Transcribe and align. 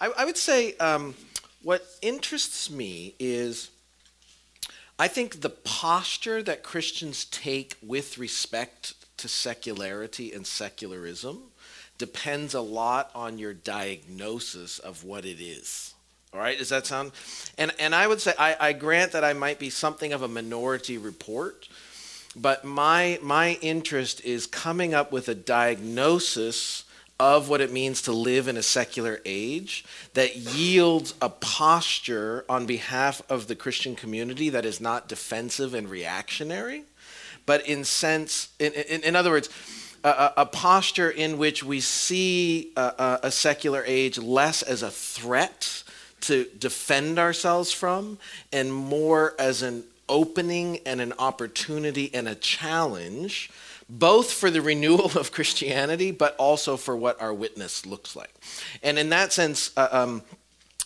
I, 0.00 0.10
I 0.18 0.24
would 0.24 0.36
say 0.36 0.76
um, 0.76 1.14
what 1.62 1.86
interests 2.02 2.70
me 2.70 3.14
is 3.18 3.70
I 4.98 5.08
think 5.08 5.40
the 5.40 5.50
posture 5.50 6.42
that 6.42 6.62
Christians 6.62 7.24
take 7.24 7.76
with 7.82 8.18
respect 8.18 8.94
to 9.16 9.28
secularity 9.28 10.32
and 10.32 10.46
secularism 10.46 11.44
depends 11.98 12.54
a 12.54 12.60
lot 12.60 13.10
on 13.14 13.38
your 13.38 13.54
diagnosis 13.54 14.78
of 14.78 15.04
what 15.04 15.24
it 15.24 15.40
is. 15.40 15.94
All 16.34 16.40
right, 16.40 16.58
does 16.58 16.70
that 16.70 16.86
sound? 16.86 17.12
And 17.58 17.72
and 17.78 17.94
I 17.94 18.06
would 18.06 18.20
say 18.20 18.32
I, 18.38 18.56
I 18.58 18.72
grant 18.72 19.12
that 19.12 19.22
I 19.22 19.34
might 19.34 19.58
be 19.58 19.70
something 19.70 20.12
of 20.12 20.22
a 20.22 20.28
minority 20.28 20.98
report, 20.98 21.68
but 22.34 22.64
my 22.64 23.18
my 23.22 23.58
interest 23.60 24.24
is 24.24 24.46
coming 24.46 24.94
up 24.94 25.12
with 25.12 25.28
a 25.28 25.34
diagnosis 25.34 26.84
of 27.22 27.48
what 27.48 27.60
it 27.60 27.70
means 27.70 28.02
to 28.02 28.10
live 28.10 28.48
in 28.48 28.56
a 28.56 28.62
secular 28.64 29.20
age 29.24 29.84
that 30.14 30.34
yields 30.34 31.14
a 31.22 31.28
posture 31.28 32.44
on 32.48 32.66
behalf 32.66 33.22
of 33.30 33.46
the 33.46 33.54
Christian 33.54 33.94
community 33.94 34.48
that 34.48 34.64
is 34.64 34.80
not 34.80 35.06
defensive 35.06 35.72
and 35.72 35.88
reactionary, 35.88 36.82
but 37.46 37.64
in 37.64 37.84
sense, 37.84 38.48
in, 38.58 38.72
in, 38.72 39.04
in 39.04 39.14
other 39.14 39.30
words, 39.30 39.48
a, 40.02 40.32
a, 40.38 40.46
posture 40.46 41.10
in 41.10 41.38
which 41.38 41.62
we 41.62 41.78
see 41.78 42.72
a, 42.76 43.20
a 43.22 43.30
secular 43.30 43.84
age 43.86 44.18
less 44.18 44.62
as 44.62 44.82
a 44.82 44.90
threat 44.90 45.84
to 46.22 46.46
defend 46.58 47.20
ourselves 47.20 47.70
from 47.70 48.18
and 48.52 48.72
more 48.72 49.36
as 49.38 49.62
an 49.62 49.84
opening 50.08 50.80
and 50.84 51.00
an 51.00 51.12
opportunity 51.20 52.12
and 52.12 52.26
a 52.26 52.34
challenge 52.34 53.48
both 53.92 54.32
for 54.32 54.50
the 54.50 54.62
renewal 54.62 55.10
of 55.18 55.32
Christianity, 55.32 56.10
but 56.10 56.34
also 56.36 56.76
for 56.78 56.96
what 56.96 57.20
our 57.20 57.34
witness 57.34 57.84
looks 57.84 58.16
like. 58.16 58.32
And 58.82 58.98
in 58.98 59.10
that 59.10 59.32
sense, 59.32 59.70
uh, 59.76 59.88
um, 59.92 60.22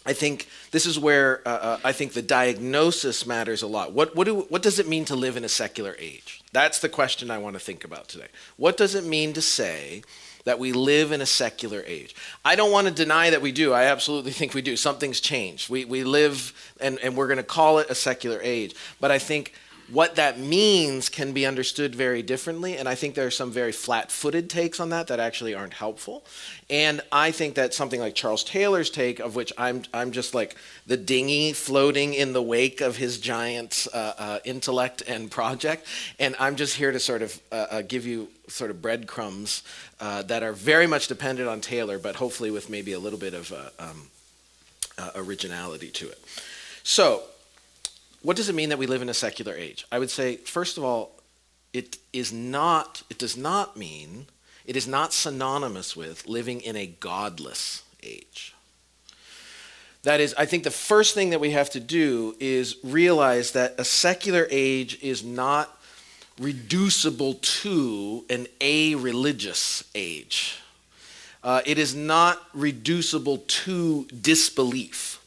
I 0.05 0.13
think 0.13 0.49
this 0.73 0.87
is 0.87 0.99
where 0.99 1.41
uh, 1.47 1.51
uh, 1.51 1.79
I 1.85 1.93
think 1.93 2.13
the 2.13 2.23
diagnosis 2.23 3.25
matters 3.25 3.63
a 3.63 3.69
lot. 3.69 3.93
What, 3.93 4.17
what, 4.17 4.25
do, 4.25 4.41
what 4.43 4.63
does 4.63 4.81
it 4.81 4.89
mean 4.89 5.05
to 5.07 5.15
live 5.15 5.37
in 5.37 5.45
a 5.45 5.49
secular 5.49 5.95
age? 6.01 6.43
That's 6.53 6.81
the 6.81 6.89
question 6.89 7.31
I 7.31 7.39
want 7.39 7.55
to 7.55 7.61
think 7.61 7.85
about 7.85 8.09
today. 8.09 8.29
What 8.57 8.77
does 8.77 8.95
it 8.97 9.05
mean 9.05 9.33
to 9.35 9.43
say 9.43 10.03
that 10.45 10.59
we 10.59 10.73
live 10.73 11.13
in 11.13 11.21
a 11.21 11.27
secular 11.27 11.85
age? 11.87 12.15
I 12.45 12.57
don't 12.57 12.73
want 12.73 12.89
to 12.89 12.93
deny 12.93 13.31
that 13.31 13.43
we 13.43 13.53
do. 13.53 13.73
I 13.73 13.85
absolutely 13.85 14.33
think 14.33 14.53
we 14.53 14.63
do. 14.63 14.77
Something's 14.77 15.21
changed. 15.21 15.71
We, 15.71 15.85
we 15.85 16.03
live, 16.03 16.75
and, 16.81 16.99
and 17.01 17.17
we're 17.17 17.29
going 17.29 17.37
to 17.37 17.45
call 17.45 17.79
it 17.79 17.89
a 17.89 17.95
secular 17.95 18.41
age. 18.43 18.75
But 19.01 19.13
I 19.13 19.19
think 19.21 19.55
what 19.89 20.17
that 20.17 20.39
means 20.39 21.09
can 21.09 21.33
be 21.33 21.47
understood 21.47 21.95
very 21.95 22.23
differently. 22.23 22.77
And 22.77 22.89
I 22.89 22.97
think 22.97 23.15
there 23.15 23.27
are 23.27 23.31
some 23.31 23.53
very 23.53 23.71
flat 23.71 24.11
footed 24.11 24.51
takes 24.51 24.81
on 24.81 24.89
that 24.91 25.07
that 25.07 25.21
actually 25.21 25.55
aren't 25.55 25.75
helpful. 25.75 26.25
And 26.69 27.01
I 27.13 27.31
think 27.31 27.55
that 27.55 27.73
something 27.73 28.01
like 28.01 28.17
Charles 28.17 28.43
Taylor's 28.43 28.91
take, 28.91 29.21
of 29.21 29.37
which 29.37 29.53
I'm, 29.57 29.83
I'm 29.95 30.11
just 30.11 30.35
like 30.35 30.57
the 30.87 30.97
dinghy 30.97 31.53
floating 31.53 32.15
in 32.15 32.33
the 32.33 32.43
wake 32.43 32.81
of 32.81 32.97
his 32.97 33.19
giant 33.19 33.87
uh, 33.95 34.13
uh, 34.19 34.39
intellect 34.45 35.03
and 35.07 35.31
project. 35.31 35.87
And 36.19 36.35
I'm 36.41 36.57
just 36.57 36.77
here 36.77 36.91
to 36.91 36.99
sort 36.99 37.23
of 37.23 37.41
uh, 37.53 37.67
uh 37.71 37.83
give 37.83 38.07
you 38.07 38.29
sort 38.49 38.71
of 38.71 38.83
breadcrumbs 38.83 39.63
uh, 40.01 40.23
that 40.23 40.43
are 40.43 40.53
very 40.53 40.87
much 40.87 41.07
dependent 41.07 41.49
on 41.49 41.61
Taylor, 41.61 41.99
but 41.99 42.17
hopefully 42.17 42.51
with 42.51 42.69
maybe 42.71 42.93
a 42.93 42.99
little 42.99 43.19
bit 43.19 43.35
of 43.35 43.53
uh, 43.53 43.71
um, 43.79 44.09
originality 45.15 45.89
to 45.91 46.09
it. 46.09 46.19
So, 46.83 47.25
what 48.27 48.37
does 48.37 48.49
it 48.49 48.57
mean 48.57 48.71
that 48.71 48.79
we 48.79 48.89
live 48.89 49.03
in 49.03 49.09
a 49.09 49.15
secular 49.15 49.55
age? 49.55 49.87
I 49.93 50.01
would 50.01 50.11
say, 50.11 50.35
first 50.35 50.79
of 50.79 50.83
all, 50.83 51.13
it 51.73 51.97
is 52.13 52.33
not, 52.33 53.05
it 53.09 53.19
does 53.19 53.37
not 53.37 53.77
mean, 53.77 54.27
it 54.65 54.75
is 54.75 54.89
not 54.89 55.13
synonymous 55.13 55.95
with 55.95 56.27
living 56.27 56.61
in 56.61 56.75
a 56.75 56.87
godless 56.87 57.85
age. 58.03 58.53
That 60.03 60.19
is, 60.19 60.35
I 60.37 60.45
think 60.45 60.65
the 60.65 60.73
first 60.73 61.15
thing 61.15 61.31
that 61.31 61.39
we 61.39 61.53
have 61.53 61.71
to 61.71 61.79
do 61.79 62.35
is 62.41 62.79
realize 62.83 63.53
that 63.53 63.77
a 63.79 63.85
secular 63.85 64.49
age 64.51 65.01
is 65.05 65.23
not 65.23 65.81
reducible 66.41 67.35
to 67.35 68.25
an 68.29 68.49
a 68.61 68.97
religious 68.97 69.85
age. 69.95 70.59
Uh, 71.45 71.63
it 71.65 71.79
is 71.79 71.95
not 71.95 72.43
reducible 72.55 73.39
to 73.47 74.07
disbelief. 74.07 75.21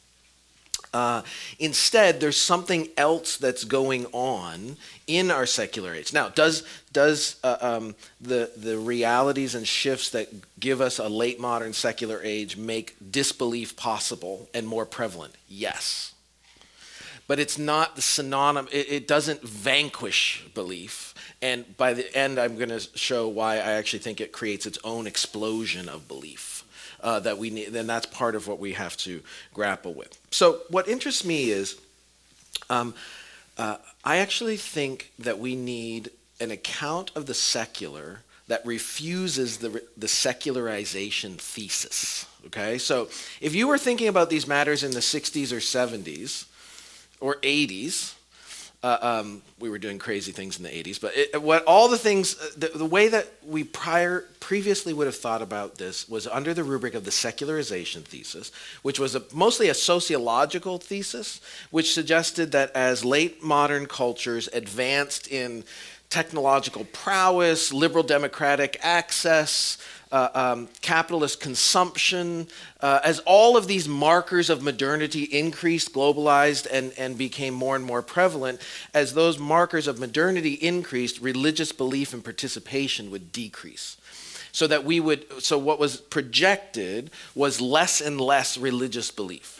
Uh, 0.92 1.22
instead, 1.58 2.20
there's 2.20 2.36
something 2.36 2.88
else 2.96 3.36
that's 3.36 3.64
going 3.64 4.06
on 4.06 4.76
in 5.06 5.30
our 5.30 5.46
secular 5.46 5.94
age. 5.94 6.12
Now, 6.12 6.28
does 6.28 6.64
does 6.92 7.36
uh, 7.44 7.58
um, 7.60 7.94
the 8.20 8.50
the 8.56 8.76
realities 8.76 9.54
and 9.54 9.66
shifts 9.66 10.10
that 10.10 10.28
give 10.58 10.80
us 10.80 10.98
a 10.98 11.08
late 11.08 11.38
modern 11.38 11.72
secular 11.72 12.20
age 12.22 12.56
make 12.56 12.96
disbelief 13.10 13.76
possible 13.76 14.48
and 14.52 14.66
more 14.66 14.84
prevalent? 14.84 15.36
Yes, 15.48 16.14
but 17.28 17.38
it's 17.38 17.58
not 17.58 17.94
the 17.94 18.02
synonym. 18.02 18.66
It, 18.72 18.90
it 18.90 19.08
doesn't 19.08 19.42
vanquish 19.42 20.44
belief. 20.54 21.14
And 21.40 21.76
by 21.76 21.94
the 21.94 22.14
end, 22.16 22.38
I'm 22.38 22.56
going 22.56 22.68
to 22.68 22.80
show 22.96 23.28
why 23.28 23.54
I 23.54 23.72
actually 23.72 24.00
think 24.00 24.20
it 24.20 24.32
creates 24.32 24.66
its 24.66 24.78
own 24.84 25.06
explosion 25.06 25.88
of 25.88 26.06
belief 26.06 26.59
uh, 27.02 27.20
that 27.20 27.38
we 27.38 27.50
need, 27.50 27.68
then 27.68 27.86
that's 27.86 28.06
part 28.06 28.34
of 28.34 28.46
what 28.46 28.58
we 28.58 28.72
have 28.72 28.96
to 28.98 29.22
grapple 29.54 29.94
with. 29.94 30.18
So, 30.30 30.60
what 30.68 30.88
interests 30.88 31.24
me 31.24 31.50
is 31.50 31.80
um, 32.68 32.94
uh, 33.58 33.76
I 34.04 34.18
actually 34.18 34.56
think 34.56 35.12
that 35.18 35.38
we 35.38 35.54
need 35.56 36.10
an 36.40 36.50
account 36.50 37.10
of 37.14 37.26
the 37.26 37.34
secular 37.34 38.20
that 38.48 38.64
refuses 38.66 39.58
the, 39.58 39.82
the 39.96 40.08
secularization 40.08 41.36
thesis. 41.36 42.26
Okay, 42.46 42.78
so 42.78 43.08
if 43.40 43.54
you 43.54 43.68
were 43.68 43.78
thinking 43.78 44.08
about 44.08 44.30
these 44.30 44.46
matters 44.46 44.82
in 44.82 44.90
the 44.92 45.00
60s 45.00 45.52
or 45.52 45.58
70s 45.58 46.46
or 47.20 47.36
80s, 47.36 48.14
uh, 48.82 48.98
um, 49.02 49.42
we 49.58 49.68
were 49.68 49.78
doing 49.78 49.98
crazy 49.98 50.32
things 50.32 50.56
in 50.56 50.62
the 50.62 50.70
80s, 50.70 51.00
but 51.00 51.12
it, 51.14 51.42
what 51.42 51.62
all 51.64 51.88
the 51.88 51.98
things, 51.98 52.38
uh, 52.40 52.46
the, 52.56 52.68
the, 52.78 52.84
way 52.84 53.08
that 53.08 53.26
we 53.46 53.62
prior 53.62 54.24
previously 54.40 54.94
would 54.94 55.06
have 55.06 55.16
thought 55.16 55.42
about 55.42 55.76
this 55.76 56.08
was 56.08 56.26
under 56.26 56.54
the 56.54 56.64
rubric 56.64 56.94
of 56.94 57.04
the 57.04 57.10
secularization 57.10 58.02
thesis, 58.02 58.50
which 58.80 58.98
was 58.98 59.14
a, 59.14 59.22
mostly 59.34 59.68
a 59.68 59.74
sociological 59.74 60.78
thesis, 60.78 61.42
which 61.70 61.92
suggested 61.92 62.52
that 62.52 62.72
as 62.74 63.04
late 63.04 63.42
modern 63.42 63.84
cultures 63.84 64.48
advanced 64.54 65.28
in 65.28 65.62
technological 66.08 66.86
prowess, 66.86 67.72
liberal 67.72 68.02
democratic 68.02 68.78
access, 68.82 69.76
uh, 70.12 70.28
um, 70.34 70.68
capitalist 70.80 71.40
consumption, 71.40 72.48
uh, 72.80 73.00
as 73.04 73.20
all 73.20 73.56
of 73.56 73.66
these 73.66 73.86
markers 73.88 74.50
of 74.50 74.62
modernity 74.62 75.22
increased, 75.24 75.92
globalized, 75.92 76.66
and, 76.70 76.92
and 76.98 77.16
became 77.16 77.54
more 77.54 77.76
and 77.76 77.84
more 77.84 78.02
prevalent, 78.02 78.60
as 78.92 79.14
those 79.14 79.38
markers 79.38 79.86
of 79.86 79.98
modernity 79.98 80.54
increased, 80.54 81.20
religious 81.20 81.72
belief 81.72 82.12
and 82.12 82.24
participation 82.24 83.10
would 83.10 83.32
decrease. 83.32 83.96
So 84.52 84.66
that 84.66 84.84
we 84.84 84.98
would, 84.98 85.42
so 85.42 85.56
what 85.58 85.78
was 85.78 85.98
projected 85.98 87.10
was 87.36 87.60
less 87.60 88.00
and 88.00 88.20
less 88.20 88.58
religious 88.58 89.10
belief. 89.12 89.59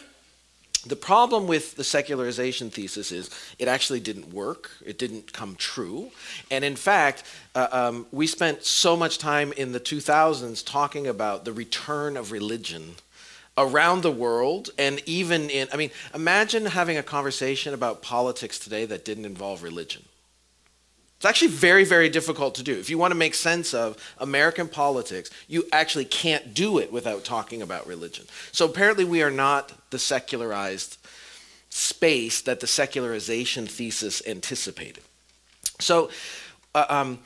The 0.87 0.97
problem 0.97 1.47
with 1.47 1.77
the 1.77 1.85
secularization 1.85 2.71
thesis 2.71 3.13
is 3.13 3.31
it 3.59 3.69
actually 3.69 4.01
didn't 4.01 4.33
work. 4.33 4.71
It 4.85 4.99
didn't 4.99 5.33
come 5.33 5.55
true. 5.57 6.11
And 6.51 6.65
in 6.65 6.75
fact, 6.75 7.23
uh, 7.55 7.69
um, 7.71 8.07
we 8.13 8.27
spent 8.27 8.65
so 8.65 8.97
much 8.97 9.19
time 9.19 9.53
in 9.53 9.73
the 9.73 9.81
2000s 9.81 10.65
talking 10.65 11.07
about 11.07 11.45
the 11.45 11.53
return 11.53 12.17
of 12.17 12.33
religion 12.33 12.95
around 13.59 14.03
the 14.03 14.11
world 14.11 14.71
and 14.79 15.03
even 15.05 15.51
in, 15.51 15.69
I 15.71 15.77
mean, 15.77 15.91
imagine 16.15 16.65
having 16.65 16.97
a 16.97 17.03
conversation 17.03 17.75
about 17.75 18.01
politics 18.01 18.59
today 18.59 18.87
that 18.87 19.05
didn't 19.05 19.27
involve 19.27 19.63
religion. 19.63 20.05
It's 21.21 21.27
actually 21.27 21.49
very, 21.49 21.85
very 21.85 22.09
difficult 22.09 22.55
to 22.55 22.63
do. 22.63 22.79
If 22.79 22.89
you 22.89 22.97
want 22.97 23.11
to 23.11 23.15
make 23.15 23.35
sense 23.35 23.75
of 23.75 23.99
American 24.17 24.69
politics, 24.69 25.29
you 25.49 25.67
actually 25.71 26.07
can't 26.07 26.55
do 26.55 26.79
it 26.79 26.91
without 26.91 27.25
talking 27.25 27.61
about 27.61 27.87
religion. 27.87 28.25
So 28.53 28.65
apparently, 28.65 29.05
we 29.05 29.23
are 29.23 29.31
not 29.31 29.71
the 29.91 29.99
secularized 29.99 30.97
space 31.69 32.41
that 32.41 32.61
the 32.61 32.67
secularization 32.67 33.67
thesis 33.67 34.23
anticipated. 34.27 35.05
So, 35.79 36.09
uh, 36.75 36.87
um, 36.89 37.19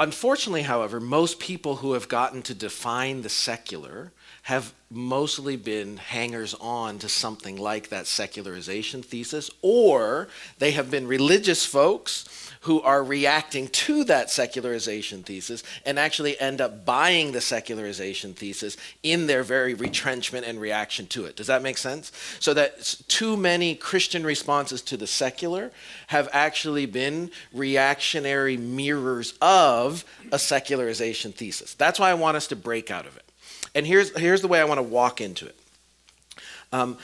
unfortunately, 0.00 0.62
however, 0.62 0.98
most 0.98 1.38
people 1.38 1.76
who 1.76 1.92
have 1.92 2.08
gotten 2.08 2.42
to 2.42 2.54
define 2.54 3.22
the 3.22 3.28
secular 3.28 4.10
have 4.46 4.72
mostly 4.88 5.56
been 5.56 5.96
hangers 5.96 6.54
on 6.60 7.00
to 7.00 7.08
something 7.08 7.56
like 7.56 7.88
that 7.88 8.06
secularization 8.06 9.02
thesis, 9.02 9.50
or 9.60 10.28
they 10.60 10.70
have 10.70 10.88
been 10.88 11.04
religious 11.08 11.66
folks 11.66 12.52
who 12.60 12.80
are 12.82 13.02
reacting 13.02 13.66
to 13.66 14.04
that 14.04 14.30
secularization 14.30 15.24
thesis 15.24 15.64
and 15.84 15.98
actually 15.98 16.38
end 16.38 16.60
up 16.60 16.84
buying 16.84 17.32
the 17.32 17.40
secularization 17.40 18.34
thesis 18.34 18.76
in 19.02 19.26
their 19.26 19.42
very 19.42 19.74
retrenchment 19.74 20.46
and 20.46 20.60
reaction 20.60 21.08
to 21.08 21.24
it. 21.24 21.34
Does 21.34 21.48
that 21.48 21.60
make 21.60 21.76
sense? 21.76 22.12
So 22.38 22.54
that 22.54 23.02
too 23.08 23.36
many 23.36 23.74
Christian 23.74 24.22
responses 24.22 24.80
to 24.82 24.96
the 24.96 25.08
secular 25.08 25.72
have 26.06 26.28
actually 26.32 26.86
been 26.86 27.32
reactionary 27.52 28.56
mirrors 28.56 29.34
of 29.42 30.04
a 30.30 30.38
secularization 30.38 31.32
thesis. 31.32 31.74
That's 31.74 31.98
why 31.98 32.10
I 32.10 32.14
want 32.14 32.36
us 32.36 32.46
to 32.46 32.54
break 32.54 32.92
out 32.92 33.06
of 33.06 33.16
it. 33.16 33.25
And 33.76 33.86
here's, 33.86 34.16
here's 34.18 34.40
the 34.40 34.48
way 34.48 34.58
I 34.58 34.64
want 34.64 34.78
to 34.78 34.82
walk 34.82 35.20
into 35.20 35.44
it. 35.44 35.54
Um, 36.72 36.96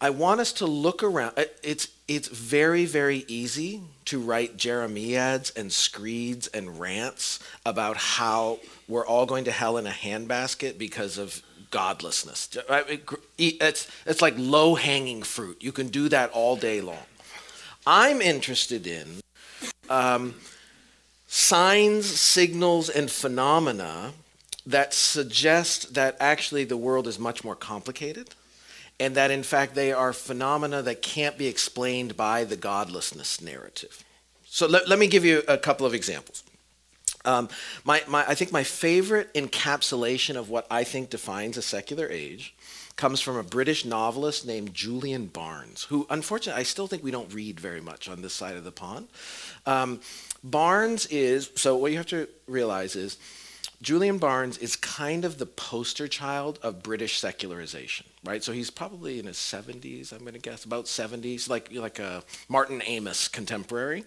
I 0.00 0.10
want 0.10 0.40
us 0.40 0.52
to 0.54 0.66
look 0.66 1.02
around. 1.02 1.32
It's 1.62 1.88
it's 2.06 2.28
very 2.28 2.84
very 2.84 3.24
easy 3.28 3.80
to 4.06 4.20
write 4.20 4.58
jeremiads 4.58 5.56
and 5.56 5.72
screeds 5.72 6.48
and 6.48 6.78
rants 6.78 7.40
about 7.64 7.96
how 7.96 8.58
we're 8.88 9.06
all 9.06 9.24
going 9.24 9.44
to 9.44 9.50
hell 9.50 9.78
in 9.78 9.86
a 9.86 9.90
handbasket 9.90 10.76
because 10.76 11.16
of 11.16 11.42
godlessness. 11.70 12.56
It's 13.38 13.90
it's 14.04 14.20
like 14.20 14.34
low 14.36 14.74
hanging 14.74 15.22
fruit. 15.22 15.62
You 15.62 15.72
can 15.72 15.88
do 15.88 16.10
that 16.10 16.30
all 16.32 16.56
day 16.56 16.82
long. 16.82 17.06
I'm 17.86 18.20
interested 18.20 18.86
in 18.86 19.20
um, 19.88 20.34
signs, 21.26 22.04
signals, 22.04 22.90
and 22.90 23.10
phenomena 23.10 24.12
that 24.66 24.92
suggest 24.92 25.94
that 25.94 26.16
actually 26.18 26.64
the 26.64 26.76
world 26.76 27.06
is 27.06 27.18
much 27.18 27.44
more 27.44 27.54
complicated 27.54 28.34
and 28.98 29.14
that 29.14 29.30
in 29.30 29.42
fact 29.42 29.74
they 29.74 29.92
are 29.92 30.12
phenomena 30.12 30.82
that 30.82 31.02
can't 31.02 31.38
be 31.38 31.46
explained 31.46 32.16
by 32.16 32.44
the 32.44 32.56
godlessness 32.56 33.40
narrative. 33.40 34.04
So 34.46 34.66
let, 34.66 34.88
let 34.88 34.98
me 34.98 35.06
give 35.06 35.24
you 35.24 35.42
a 35.48 35.58
couple 35.58 35.86
of 35.86 35.94
examples. 35.94 36.42
Um, 37.24 37.48
my, 37.84 38.02
my, 38.06 38.24
I 38.26 38.34
think 38.34 38.52
my 38.52 38.62
favorite 38.62 39.32
encapsulation 39.34 40.36
of 40.36 40.48
what 40.48 40.66
I 40.70 40.84
think 40.84 41.10
defines 41.10 41.56
a 41.56 41.62
secular 41.62 42.08
age 42.08 42.54
comes 42.94 43.20
from 43.20 43.36
a 43.36 43.42
British 43.42 43.84
novelist 43.84 44.46
named 44.46 44.72
Julian 44.72 45.26
Barnes, 45.26 45.82
who 45.84 46.06
unfortunately 46.08 46.60
I 46.60 46.64
still 46.64 46.86
think 46.86 47.02
we 47.02 47.10
don't 47.10 47.32
read 47.34 47.60
very 47.60 47.80
much 47.80 48.08
on 48.08 48.22
this 48.22 48.32
side 48.32 48.56
of 48.56 48.64
the 48.64 48.72
pond. 48.72 49.08
Um, 49.66 50.00
Barnes 50.42 51.06
is, 51.06 51.50
so 51.56 51.76
what 51.76 51.90
you 51.90 51.98
have 51.98 52.06
to 52.06 52.28
realize 52.46 52.96
is, 52.96 53.18
Julian 53.82 54.16
Barnes 54.16 54.56
is 54.58 54.74
kind 54.74 55.24
of 55.24 55.38
the 55.38 55.44
poster 55.44 56.08
child 56.08 56.58
of 56.62 56.82
British 56.82 57.18
secularization, 57.18 58.06
right? 58.24 58.42
So 58.42 58.52
he's 58.52 58.70
probably 58.70 59.18
in 59.18 59.26
his 59.26 59.36
70s, 59.36 60.12
I'm 60.12 60.20
going 60.20 60.32
to 60.32 60.38
guess, 60.38 60.64
about 60.64 60.86
70s, 60.86 61.48
like 61.48 61.72
like 61.74 61.98
a 61.98 62.22
Martin 62.48 62.80
Amis 62.82 63.28
contemporary. 63.28 64.04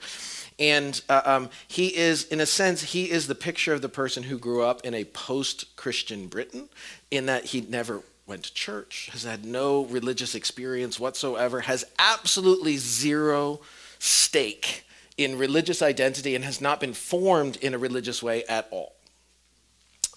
And 0.58 1.00
uh, 1.08 1.22
um, 1.24 1.50
he 1.68 1.96
is, 1.96 2.24
in 2.26 2.40
a 2.40 2.46
sense, 2.48 2.82
he 2.82 3.12
is 3.12 3.28
the 3.28 3.36
picture 3.36 3.74
of 3.74 3.82
the 3.82 3.90
person 3.90 4.24
who 4.24 4.40
grew 4.40 4.64
up 4.64 4.86
in 4.86 4.94
a 4.96 5.06
post-Christian 5.06 6.28
Britain, 6.28 6.70
in 7.12 7.28
that 7.28 7.46
he 7.46 7.62
never 7.62 8.02
went 8.26 8.44
to 8.44 8.54
church, 8.54 9.10
has 9.12 9.24
had 9.24 9.46
no 9.46 9.86
religious 9.86 10.36
experience 10.36 11.00
whatsoever, 11.00 11.62
has 11.62 11.84
absolutely 11.98 12.78
zero 12.78 13.60
stake 13.98 14.86
in 15.18 15.38
religious 15.38 15.82
identity, 15.82 16.34
and 16.36 16.46
has 16.46 16.62
not 16.62 16.80
been 16.80 16.94
formed 16.94 17.58
in 17.58 17.74
a 17.74 17.78
religious 17.78 18.24
way 18.24 18.44
at 18.46 18.68
all. 18.72 18.94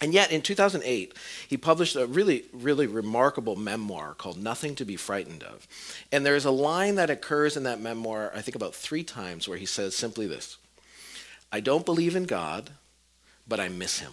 And 0.03 0.13
yet, 0.13 0.33
in 0.33 0.43
2008, 0.43 1.15
he 1.47 1.57
published 1.57 1.95
a 1.95 2.07
really, 2.07 2.45
really 2.53 2.89
remarkable 2.89 3.55
memoir 3.55 4.15
called 4.15 4.37
Nothing 4.37 4.75
to 4.75 4.85
Be 4.85 4.97
Frightened 4.97 5.45
of. 5.45 5.69
And 6.11 6.27
there's 6.27 6.45
a 6.45 6.51
line 6.51 6.97
that 6.97 7.09
occurs 7.09 7.57
in 7.57 7.63
that 7.63 7.81
memoir, 7.81 8.33
I 8.35 8.43
think 8.43 8.57
about 8.57 8.75
three 8.75 9.05
times, 9.05 9.47
where 9.47 9.59
he 9.59 9.65
says 9.65 9.95
simply 9.95 10.27
this 10.27 10.59
I 11.53 11.61
don't 11.61 11.87
believe 11.87 12.17
in 12.17 12.25
God, 12.25 12.71
but 13.47 13.61
I 13.61 13.69
miss 13.69 14.01
him. 14.01 14.13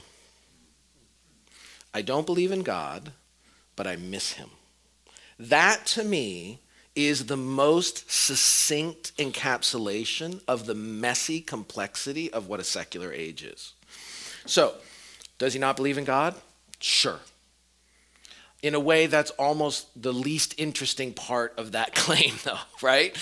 I 1.92 2.04
don't 2.04 2.28
believe 2.28 2.52
in 2.52 2.62
God, 2.62 3.12
but 3.76 3.88
I 3.88 3.96
miss 3.96 4.34
him. 4.34 4.52
That 5.40 5.88
to 5.88 6.04
me 6.04 6.60
is 6.96 7.26
the 7.26 7.38
most 7.38 8.12
succinct 8.12 9.18
encapsulation 9.18 10.42
of 10.48 10.68
the 10.68 10.76
messy 10.76 11.42
complexity 11.42 12.32
of 12.32 12.48
what 12.48 12.60
a 12.60 12.64
secular 12.64 13.12
age 13.12 13.42
is. 13.42 13.74
So, 14.46 14.76
does 15.40 15.54
he 15.54 15.60
not 15.60 15.76
believe 15.76 15.98
in 15.98 16.04
God? 16.04 16.36
Sure. 16.80 17.20
In 18.62 18.76
a 18.76 18.80
way, 18.80 19.08
that's 19.08 19.32
almost 19.32 19.88
the 20.00 20.14
least 20.14 20.54
interesting 20.58 21.14
part 21.14 21.54
of 21.58 21.72
that 21.72 21.96
claim, 21.96 22.34
though, 22.44 22.60
right? 22.82 23.18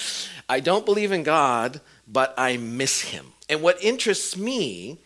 I 0.50 0.60
don't 0.60 0.86
believe 0.86 1.14
in 1.14 1.24
God, 1.24 1.80
but 2.08 2.34
I 2.38 2.58
miss 2.58 3.02
him. 3.02 3.28
And 3.50 3.62
what 3.62 3.81
interests 3.81 4.36
me 4.36 4.98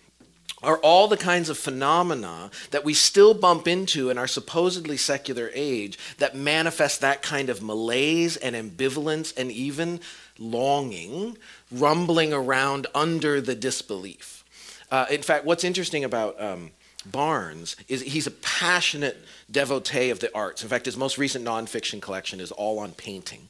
are 0.63 0.77
all 0.77 1.07
the 1.07 1.17
kinds 1.17 1.49
of 1.49 1.57
phenomena 1.57 2.51
that 2.69 2.85
we 2.85 2.93
still 2.93 3.33
bump 3.33 3.67
into 3.67 4.09
in 4.09 4.17
our 4.17 4.27
supposedly 4.27 4.97
secular 4.97 5.49
age 5.53 5.97
that 6.19 6.35
manifest 6.35 7.01
that 7.01 7.21
kind 7.21 7.49
of 7.49 7.61
malaise 7.61 8.37
and 8.37 8.55
ambivalence 8.55 9.35
and 9.37 9.51
even 9.51 9.99
longing 10.37 11.37
rumbling 11.71 12.31
around 12.33 12.87
under 12.93 13.41
the 13.41 13.55
disbelief. 13.55 14.43
Uh, 14.91 15.05
in 15.09 15.21
fact, 15.21 15.45
what's 15.45 15.63
interesting 15.63 16.03
about 16.03 16.39
um, 16.41 16.71
Barnes 17.05 17.75
is 17.87 18.01
he's 18.01 18.27
a 18.27 18.31
passionate 18.31 19.17
devotee 19.49 20.09
of 20.09 20.19
the 20.19 20.33
arts. 20.35 20.63
In 20.63 20.69
fact, 20.69 20.85
his 20.85 20.97
most 20.97 21.17
recent 21.17 21.45
nonfiction 21.45 22.01
collection 22.01 22.39
is 22.39 22.51
all 22.51 22.79
on 22.79 22.91
painting, 22.91 23.49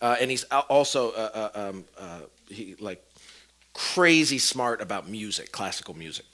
uh, 0.00 0.16
and 0.20 0.30
he's 0.30 0.44
also 0.44 1.10
uh, 1.10 1.50
uh, 1.54 1.68
um, 1.68 1.84
uh, 1.98 2.20
he 2.48 2.76
like 2.78 3.04
crazy 3.72 4.38
smart 4.38 4.80
about 4.80 5.08
music, 5.08 5.50
classical 5.50 5.94
music. 5.94 6.24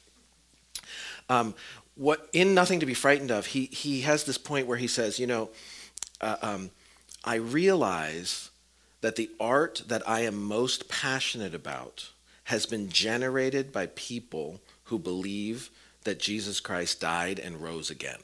Um, 1.28 1.54
what 1.94 2.28
in 2.32 2.54
Nothing 2.54 2.80
to 2.80 2.86
Be 2.86 2.94
Frightened 2.94 3.30
of, 3.30 3.46
he 3.46 3.66
he 3.66 4.02
has 4.02 4.24
this 4.24 4.38
point 4.38 4.66
where 4.66 4.78
he 4.78 4.86
says, 4.86 5.18
you 5.18 5.26
know, 5.26 5.50
uh, 6.20 6.36
um, 6.42 6.70
I 7.24 7.36
realize 7.36 8.50
that 9.00 9.16
the 9.16 9.30
art 9.40 9.82
that 9.86 10.06
I 10.08 10.20
am 10.20 10.42
most 10.42 10.88
passionate 10.88 11.54
about 11.54 12.10
has 12.44 12.66
been 12.66 12.88
generated 12.88 13.72
by 13.72 13.86
people 13.86 14.60
who 14.84 14.98
believe 14.98 15.70
that 16.04 16.18
Jesus 16.18 16.60
Christ 16.60 17.00
died 17.00 17.38
and 17.38 17.60
rose 17.60 17.90
again. 17.90 18.18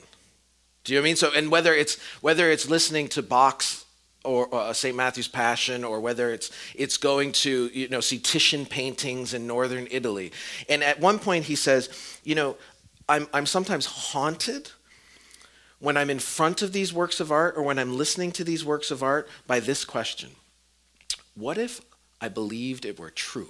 Do 0.85 0.93
you 0.93 1.01
know 1.01 1.03
I 1.03 1.05
mean? 1.05 1.17
So, 1.17 1.33
and 1.35 1.51
whether 1.51 1.75
it's 1.75 2.01
whether 2.21 2.51
it's 2.51 2.69
listening 2.69 3.09
to 3.09 3.23
Bach's 3.23 3.85
or 4.25 4.53
uh, 4.55 4.73
St. 4.73 4.97
Matthew's 4.97 5.29
Passion, 5.29 5.85
or 5.85 6.01
whether 6.01 6.31
it's 6.31 6.51
it's 6.75 6.97
going 6.97 7.33
to 7.33 7.71
you 7.73 7.89
know 7.89 8.01
see 8.01 8.19
Titian 8.19 8.67
paintings 8.67 9.35
in 9.35 9.47
northern 9.47 9.89
Italy, 9.91 10.33
and 10.69 10.83
at 10.83 11.01
one 11.01 11.19
point 11.19 11.47
he 11.47 11.57
says, 11.57 11.89
you 12.25 12.35
know, 12.35 12.57
I'm 13.09 13.27
I'm 13.33 13.47
sometimes 13.47 13.87
haunted 13.87 14.71
when 15.79 15.97
I'm 15.97 16.11
in 16.11 16.19
front 16.19 16.63
of 16.63 16.73
these 16.73 16.93
works 16.93 17.21
of 17.21 17.31
art 17.31 17.57
or 17.57 17.63
when 17.63 17.79
I'm 17.79 17.97
listening 17.97 18.33
to 18.33 18.45
these 18.45 18.65
works 18.65 18.91
of 18.91 19.03
art 19.03 19.29
by 19.47 19.61
this 19.61 19.85
question: 19.85 20.31
What 21.35 21.59
if 21.59 21.81
I 22.21 22.29
believed 22.29 22.85
it 22.85 22.99
were 22.99 23.11
true? 23.11 23.49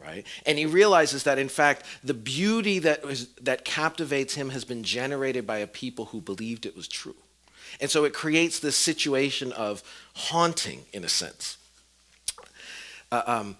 Right? 0.00 0.26
And 0.46 0.58
he 0.58 0.66
realizes 0.66 1.24
that 1.24 1.38
in 1.38 1.48
fact 1.48 1.84
the 2.04 2.14
beauty 2.14 2.78
that 2.80 3.04
was 3.04 3.28
that 3.34 3.64
captivates 3.64 4.34
him 4.34 4.50
has 4.50 4.64
been 4.64 4.82
generated 4.82 5.46
by 5.46 5.58
a 5.58 5.66
people 5.66 6.06
who 6.06 6.20
believed 6.20 6.66
it 6.66 6.76
was 6.76 6.88
true. 6.88 7.16
And 7.80 7.90
so 7.90 8.04
it 8.04 8.14
creates 8.14 8.58
this 8.58 8.76
situation 8.76 9.52
of 9.52 9.82
haunting 10.14 10.84
in 10.92 11.04
a 11.04 11.08
sense. 11.08 11.58
Uh, 13.10 13.22
um, 13.26 13.56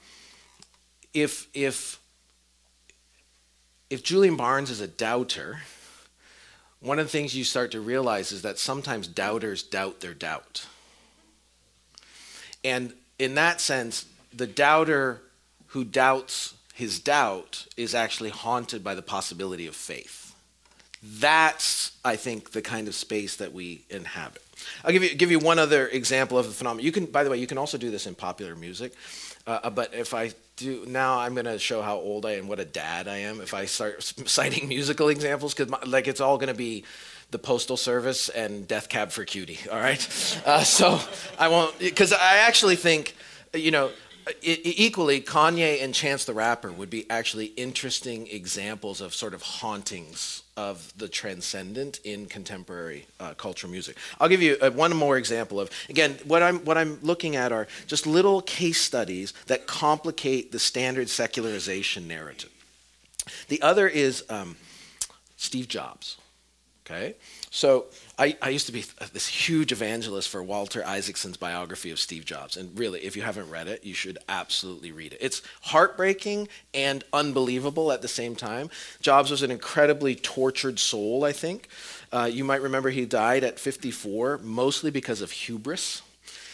if 1.15 1.49
if 1.55 1.99
if 3.91 4.03
Julian 4.03 4.37
Barnes 4.37 4.71
is 4.71 4.81
a 4.81 4.87
doubter, 4.87 5.61
one 6.81 6.99
of 6.99 7.07
the 7.07 7.11
things 7.11 7.35
you 7.35 7.45
start 7.45 7.71
to 7.73 7.81
realize 7.81 8.33
is 8.33 8.43
that 8.43 8.59
sometimes 8.59 9.09
doubters 9.09 9.63
doubt 9.63 10.01
their 10.01 10.15
doubt. 10.15 10.67
And 12.65 12.93
in 13.19 13.35
that 13.37 13.61
sense, 13.61 14.05
the 14.33 14.47
doubter 14.47 15.23
who 15.69 15.85
doubts 15.85 16.55
his 16.79 17.01
doubt 17.01 17.67
is 17.77 17.93
actually 17.93 18.31
haunted 18.31 18.85
by 18.85 18.95
the 18.95 19.03
possibility 19.03 19.67
of 19.67 19.75
faith. 19.75 20.33
That's, 21.03 21.91
I 22.05 22.15
think, 22.15 22.53
the 22.53 22.63
kind 22.63 22.87
of 22.87 22.95
space 22.95 23.35
that 23.35 23.53
we 23.53 23.83
inhabit. 23.91 24.43
I'll 24.85 24.93
give 24.93 25.03
you 25.03 25.13
give 25.17 25.33
you 25.33 25.41
one 25.41 25.59
other 25.59 25.89
example 25.89 26.39
of 26.39 26.47
the 26.47 26.53
phenomenon. 26.53 26.85
You 26.85 26.93
can, 26.93 27.07
by 27.07 27.25
the 27.25 27.31
way, 27.31 27.39
you 27.39 27.49
can 27.49 27.59
also 27.59 27.79
do 27.79 27.91
this 27.91 28.07
in 28.07 28.15
popular 28.15 28.55
music. 28.55 28.93
Uh, 29.45 29.59
uh 29.65 29.71
but 29.71 29.93
if 29.93 30.15
I 30.15 30.31
do 30.55 30.85
now, 30.87 31.19
I'm 31.19 31.35
going 31.35 31.47
to 31.47 31.59
show 31.59 31.83
how 31.83 31.97
old 31.97 32.25
I 32.25 32.33
am, 32.37 32.47
what 32.47 32.61
a 32.61 32.65
dad 32.65 33.09
I 33.09 33.19
am. 33.19 33.41
If 33.41 33.55
I 33.55 33.65
start 33.65 34.03
citing 34.27 34.69
musical 34.69 35.09
examples, 35.09 35.55
because 35.55 35.73
like 35.85 36.07
it's 36.07 36.21
all 36.21 36.39
going 36.39 36.47
to 36.47 36.55
be 36.55 36.85
the 37.33 37.41
Postal 37.41 37.77
Service 37.77 38.29
and 38.29 38.69
Death 38.69 38.89
Cab 38.89 39.11
for 39.11 39.25
Cutie. 39.25 39.59
All 39.69 39.81
right, 39.81 40.43
uh, 40.47 40.63
so 40.63 41.01
I 41.41 41.49
won't 41.49 41.77
because 41.81 42.13
I 42.13 42.39
actually 42.39 42.77
think, 42.77 43.17
you 43.53 43.73
know, 43.73 43.91
equally, 44.43 45.21
Kanye 45.21 45.83
and 45.83 45.95
Chance 45.95 46.25
the 46.25 46.35
Rapper 46.35 46.73
would 46.73 46.91
be 46.91 47.09
actually 47.11 47.47
interesting 47.47 48.27
examples 48.29 49.01
of 49.01 49.15
sort 49.15 49.35
of 49.35 49.43
hauntings 49.43 50.43
of 50.57 50.93
the 50.99 51.09
transcendent 51.09 52.01
in 52.05 52.27
contemporary 52.27 53.07
uh, 53.21 53.35
cultural 53.35 53.71
music. 53.71 53.97
I'll 54.21 54.29
give 54.29 54.43
you 54.43 54.57
uh, 54.61 54.71
one 54.71 54.95
more 54.95 55.17
example 55.17 55.61
of 55.61 55.71
again 55.89 56.19
what 56.25 56.43
I'm 56.43 56.59
what 56.65 56.77
I'm 56.77 56.99
looking 57.03 57.37
at 57.37 57.53
are 57.53 57.69
just 57.87 58.07
little 58.07 58.41
case 58.43 58.81
studies 58.81 59.33
that 59.47 59.67
complicate 59.67 60.51
the 60.51 60.59
standard 60.59 61.09
secularization 61.09 62.09
narrative. 62.09 62.51
The 63.49 63.63
other 63.63 63.87
is 63.87 64.25
um, 64.29 64.57
Steve 65.37 65.69
Jobs. 65.69 66.17
Okay? 66.91 67.15
So 67.51 67.87
I, 68.19 68.37
I 68.41 68.49
used 68.49 68.67
to 68.67 68.73
be 68.73 68.85
this 69.13 69.27
huge 69.27 69.73
evangelist 69.73 70.29
for 70.29 70.43
Walter 70.43 70.85
Isaacson's 70.85 71.37
biography 71.37 71.91
of 71.91 71.99
Steve 71.99 72.25
Jobs. 72.25 72.57
And 72.57 72.79
really, 72.79 73.01
if 73.01 73.15
you 73.15 73.23
haven't 73.23 73.51
read 73.51 73.69
it, 73.69 73.85
you 73.85 73.95
should 73.95 74.19
absolutely 74.29 74.93
read 74.93 75.13
it. 75.13 75.19
It's 75.21 75.43
heartbreaking 75.63 76.49
and 76.73 77.05
unbelievable 77.13 77.93
at 77.93 78.01
the 78.01 78.09
same 78.09 78.35
time. 78.35 78.71
Jobs 79.01 79.31
was 79.31 79.43
an 79.43 79.51
incredibly 79.51 80.15
tortured 80.15 80.79
soul, 80.79 81.25
I 81.25 81.33
think. 81.33 81.69
Uh, 82.11 82.29
you 82.33 82.45
might 82.45 82.63
remember 82.63 82.89
he 82.91 83.05
died 83.05 83.45
at 83.45 83.59
54, 83.59 84.39
mostly 84.43 84.91
because 84.91 85.21
of 85.21 85.31
hubris 85.31 86.03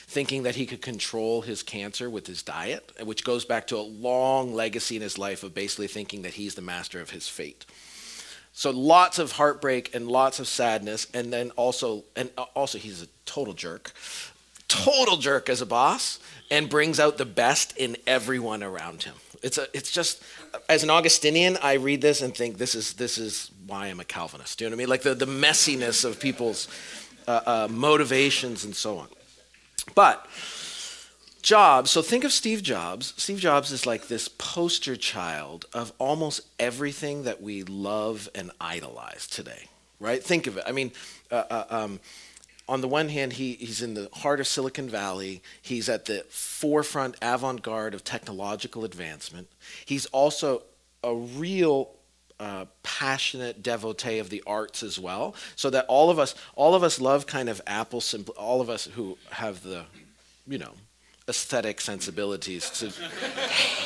thinking 0.07 0.45
that 0.45 0.55
he 0.55 0.67
could 0.67 0.81
control 0.81 1.43
his 1.43 1.63
cancer 1.63 2.09
with 2.09 2.27
his 2.27 2.43
diet, 2.43 2.93
which 3.03 3.25
goes 3.25 3.45
back 3.45 3.67
to 3.67 3.77
a 3.77 3.81
long 3.81 4.55
legacy 4.55 4.95
in 4.95 5.03
his 5.03 5.19
life 5.19 5.43
of 5.43 5.55
basically 5.55 5.89
thinking 5.89 6.23
that 6.23 6.35
he's 6.35 6.55
the 6.55 6.63
master 6.63 7.01
of 7.01 7.11
his 7.11 7.27
fate. 7.27 7.65
So 8.57 8.71
lots 8.71 9.19
of 9.19 9.33
heartbreak 9.33 9.95
and 9.97 10.07
lots 10.07 10.39
of 10.39 10.47
sadness, 10.47 11.09
and 11.13 11.33
then 11.33 11.51
also, 11.57 12.05
and 12.15 12.31
also 12.55 12.79
he's 12.79 13.03
a 13.03 13.09
total 13.27 13.53
jerk, 13.53 13.93
total 14.69 15.17
jerk 15.17 15.49
as 15.49 15.61
a 15.61 15.67
boss, 15.67 16.21
and 16.53 16.71
brings 16.71 17.01
out 17.01 17.19
the 17.19 17.25
best 17.25 17.77
in 17.77 17.97
everyone 18.07 18.63
around 18.63 19.03
him. 19.03 19.15
It's 19.43 19.59
a, 19.59 19.67
it's 19.75 19.91
just, 19.91 20.23
as 20.69 20.85
an 20.85 20.91
Augustinian, 20.91 21.59
I 21.63 21.75
read 21.75 22.01
this 22.01 22.23
and 22.23 22.35
think 22.35 22.57
this 22.57 22.77
is 22.77 22.95
this 22.95 23.19
is 23.19 23.51
why 23.67 23.89
I'm 23.89 23.99
a 23.99 24.05
Calvinist. 24.05 24.59
Do 24.59 24.65
you 24.65 24.71
know 24.71 24.77
what 24.77 24.79
I 24.79 24.83
mean? 24.85 24.89
Like 24.89 25.03
the 25.03 25.15
the 25.15 25.27
messiness 25.27 26.05
of 26.05 26.21
people's 26.21 26.69
uh, 27.27 27.41
uh, 27.45 27.69
motivations 27.69 28.65
and 28.65 28.75
so 28.75 28.99
on. 28.99 29.09
But 29.97 30.27
Jobs, 31.45 31.91
so 31.91 32.01
think 32.01 32.25
of 32.25 32.33
Steve 32.33 32.63
Jobs. 32.63 33.13
Steve 33.19 33.39
Jobs 33.39 33.71
is 33.71 33.85
like 33.85 34.09
this 34.09 34.29
poster 34.29 34.97
child 34.97 35.67
of 35.75 35.93
almost 35.99 36.41
everything 36.59 37.25
that 37.25 37.43
we 37.43 37.63
love 37.65 38.31
and 38.35 38.51
idolize 38.63 39.27
today, 39.27 39.69
right? 40.01 40.25
Think 40.25 40.47
of 40.47 40.57
it. 40.57 40.65
I 40.67 40.73
mean, 40.73 40.91
uh, 41.31 41.45
uh, 41.51 41.65
um, 41.69 42.01
on 42.67 42.81
the 42.81 42.89
one 42.89 43.11
hand, 43.11 43.35
he, 43.35 43.53
he's 43.57 43.83
in 43.83 43.93
the 43.93 44.09
heart 44.15 44.41
of 44.41 44.47
Silicon 44.47 44.89
Valley. 44.89 45.43
He's 45.61 45.91
at 45.91 46.07
the 46.07 46.25
forefront, 46.31 47.17
avant 47.21 47.61
garde 47.61 47.93
of 47.93 48.05
technological 48.05 48.83
advancement. 48.83 49.49
He's 49.85 50.07
also 50.07 50.63
a 51.03 51.15
real 51.15 51.91
uh, 52.41 52.65
passionate 52.83 53.63
devotee 53.63 54.19
of 54.19 54.31
the 54.31 54.43
arts 54.47 54.83
as 54.83 54.99
well. 54.99 55.35
So 55.57 55.69
that 55.69 55.85
all 55.89 56.09
of 56.09 56.19
us, 56.19 56.35
all 56.57 56.75
of 56.75 56.83
us 56.83 56.99
love 56.99 57.27
kind 57.27 57.51
of 57.51 57.61
Apple. 57.67 58.03
All 58.39 58.63
of 58.63 58.71
us 58.71 58.87
who 58.87 59.19
have 59.31 59.63
the, 59.63 59.85
you 60.49 60.57
know, 60.57 60.73
aesthetic 61.29 61.81
sensibilities 61.81 62.71
to 62.71 62.91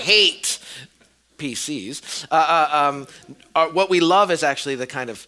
hate 0.02 0.59
PCs. 1.38 2.26
Uh, 2.30 2.35
uh, 2.35 2.68
um, 2.73 3.07
are, 3.54 3.71
what 3.71 3.88
we 3.88 4.00
love 4.00 4.30
is 4.30 4.42
actually 4.42 4.75
the 4.75 4.87
kind 4.87 5.09
of 5.09 5.26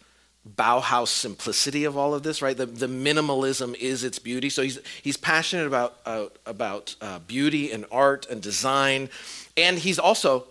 Bauhaus 0.57 1.09
simplicity 1.09 1.85
of 1.85 1.97
all 1.97 2.15
of 2.15 2.23
this, 2.23 2.43
right? 2.43 2.57
The, 2.57 2.67
the 2.67 2.87
minimalism 2.87 3.75
is 3.77 4.05
its 4.05 4.19
beauty. 4.19 4.49
So 4.49 4.63
he's, 4.63 4.81
he's 5.03 5.17
passionate 5.17 5.67
about, 5.67 5.99
uh, 6.07 6.27
about 6.47 6.97
uh, 7.01 7.19
beauty 7.21 7.71
and 7.71 7.85
art 7.93 8.27
and 8.29 8.41
design. 8.41 9.11
And 9.57 9.79
he's 9.79 9.99
also 9.99 10.47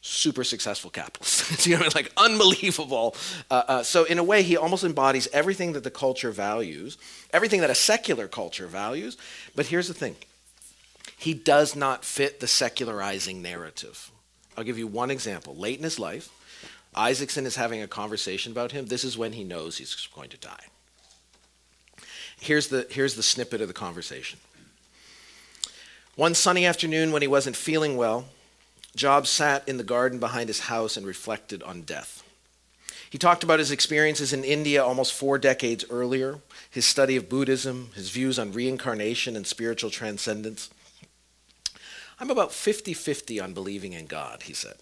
super 0.00 0.44
successful 0.44 0.90
capitalist. 0.90 1.66
you 1.66 1.74
know, 1.74 1.80
I 1.80 1.82
mean? 1.82 1.92
like 1.94 2.12
unbelievable. 2.16 3.16
Uh, 3.50 3.62
uh, 3.68 3.82
so 3.82 4.04
in 4.04 4.18
a 4.18 4.24
way, 4.24 4.42
he 4.42 4.56
almost 4.56 4.84
embodies 4.84 5.28
everything 5.32 5.72
that 5.72 5.84
the 5.84 5.90
culture 5.90 6.30
values, 6.30 6.98
everything 7.32 7.60
that 7.60 7.70
a 7.70 7.74
secular 7.74 8.28
culture 8.28 8.66
values. 8.66 9.16
But 9.54 9.66
here's 9.66 9.88
the 9.88 9.94
thing: 9.94 10.16
he 11.16 11.34
does 11.34 11.76
not 11.76 12.04
fit 12.04 12.40
the 12.40 12.46
secularizing 12.46 13.42
narrative. 13.42 14.10
I'll 14.56 14.64
give 14.64 14.78
you 14.78 14.86
one 14.86 15.10
example. 15.10 15.54
Late 15.54 15.78
in 15.78 15.84
his 15.84 15.98
life, 15.98 16.30
Isaacson 16.94 17.46
is 17.46 17.56
having 17.56 17.82
a 17.82 17.88
conversation 17.88 18.52
about 18.52 18.72
him. 18.72 18.86
This 18.86 19.04
is 19.04 19.18
when 19.18 19.32
he 19.32 19.44
knows 19.44 19.76
he's 19.76 20.08
going 20.14 20.30
to 20.30 20.38
die. 20.38 20.64
Here's 22.40 22.68
the, 22.68 22.86
here's 22.90 23.14
the 23.14 23.22
snippet 23.22 23.60
of 23.60 23.68
the 23.68 23.74
conversation. 23.74 24.38
One 26.14 26.34
sunny 26.34 26.64
afternoon, 26.64 27.12
when 27.12 27.22
he 27.22 27.28
wasn't 27.28 27.56
feeling 27.56 27.96
well, 27.96 28.26
Jobs 28.94 29.28
sat 29.28 29.68
in 29.68 29.76
the 29.76 29.84
garden 29.84 30.18
behind 30.18 30.48
his 30.48 30.60
house 30.60 30.96
and 30.96 31.06
reflected 31.06 31.62
on 31.62 31.82
death. 31.82 32.22
He 33.10 33.18
talked 33.18 33.44
about 33.44 33.58
his 33.58 33.70
experiences 33.70 34.32
in 34.32 34.42
India 34.42 34.82
almost 34.82 35.12
four 35.12 35.38
decades 35.38 35.84
earlier, 35.90 36.40
his 36.70 36.86
study 36.86 37.16
of 37.16 37.28
Buddhism, 37.28 37.90
his 37.94 38.10
views 38.10 38.38
on 38.38 38.52
reincarnation 38.52 39.36
and 39.36 39.46
spiritual 39.46 39.90
transcendence. 39.90 40.70
I'm 42.18 42.30
about 42.30 42.52
50 42.52 42.94
50 42.94 43.40
on 43.40 43.52
believing 43.52 43.92
in 43.92 44.06
God, 44.06 44.42
he 44.44 44.54
said. 44.54 44.76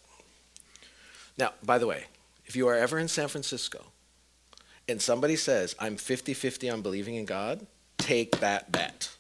Now, 1.37 1.53
by 1.63 1.79
the 1.79 1.87
way, 1.87 2.05
if 2.47 2.55
you 2.55 2.69
are 2.69 2.75
ever 2.75 2.99
in 2.99 3.09
San 3.09 3.29
Francisco 3.29 3.87
and 4.89 5.01
somebody 5.03 5.37
says, 5.37 5.75
I'm 5.79 5.97
50 5.97 6.35
50 6.35 6.71
on 6.71 6.83
believing 6.83 7.17
in 7.17 7.25
God, 7.25 7.67
take 7.99 8.39
that 8.41 8.71
bet. 8.71 9.11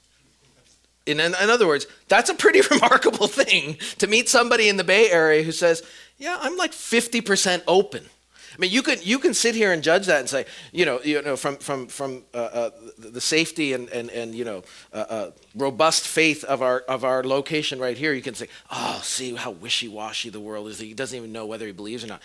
In, 1.07 1.21
in, 1.21 1.35
in, 1.43 1.51
other 1.51 1.67
words, 1.67 1.87
that's 2.09 2.31
a 2.31 2.35
pretty 2.35 2.61
remarkable 2.71 3.27
thing 3.27 3.79
to 3.99 4.07
meet 4.07 4.29
somebody 4.29 4.69
in 4.69 4.77
the 4.77 4.85
Bay 4.85 5.11
Area 5.11 5.43
who 5.43 5.53
says, 5.53 5.83
Yeah, 6.17 6.39
I'm 6.41 6.57
like 6.57 6.73
50% 6.73 7.63
open. 7.67 8.07
I 8.55 8.61
mean, 8.61 8.71
you 8.71 8.83
can 8.83 8.99
you 9.03 9.19
can 9.19 9.35
sit 9.35 9.55
here 9.55 9.73
and 9.73 9.83
judge 9.83 10.07
that 10.07 10.21
and 10.21 10.29
say, 10.29 10.47
you 10.73 10.85
know, 10.87 11.01
you 11.03 11.21
know, 11.23 11.37
from 11.37 11.57
from 11.57 11.89
from 11.89 12.23
uh, 12.33 12.37
uh, 12.37 12.71
the 12.99 13.21
safety 13.21 13.73
and 13.73 13.89
and 13.89 14.11
and 14.11 14.35
you 14.35 14.45
know, 14.45 14.63
uh, 14.93 14.97
uh, 15.09 15.31
robust 15.57 16.07
faith 16.07 16.45
of 16.45 16.63
our 16.63 16.81
of 16.81 17.05
our 17.05 17.25
location 17.25 17.81
right 17.81 17.97
here. 17.97 18.13
You 18.13 18.23
can 18.23 18.35
say, 18.35 18.49
oh, 18.71 19.01
see 19.03 19.35
how 19.35 19.51
wishy 19.51 19.89
washy 19.89 20.31
the 20.31 20.41
world 20.41 20.69
is. 20.69 20.79
He 20.79 20.95
doesn't 20.95 21.17
even 21.17 21.33
know 21.33 21.47
whether 21.47 21.67
he 21.67 21.73
believes 21.73 22.05
or 22.05 22.09
not. 22.09 22.23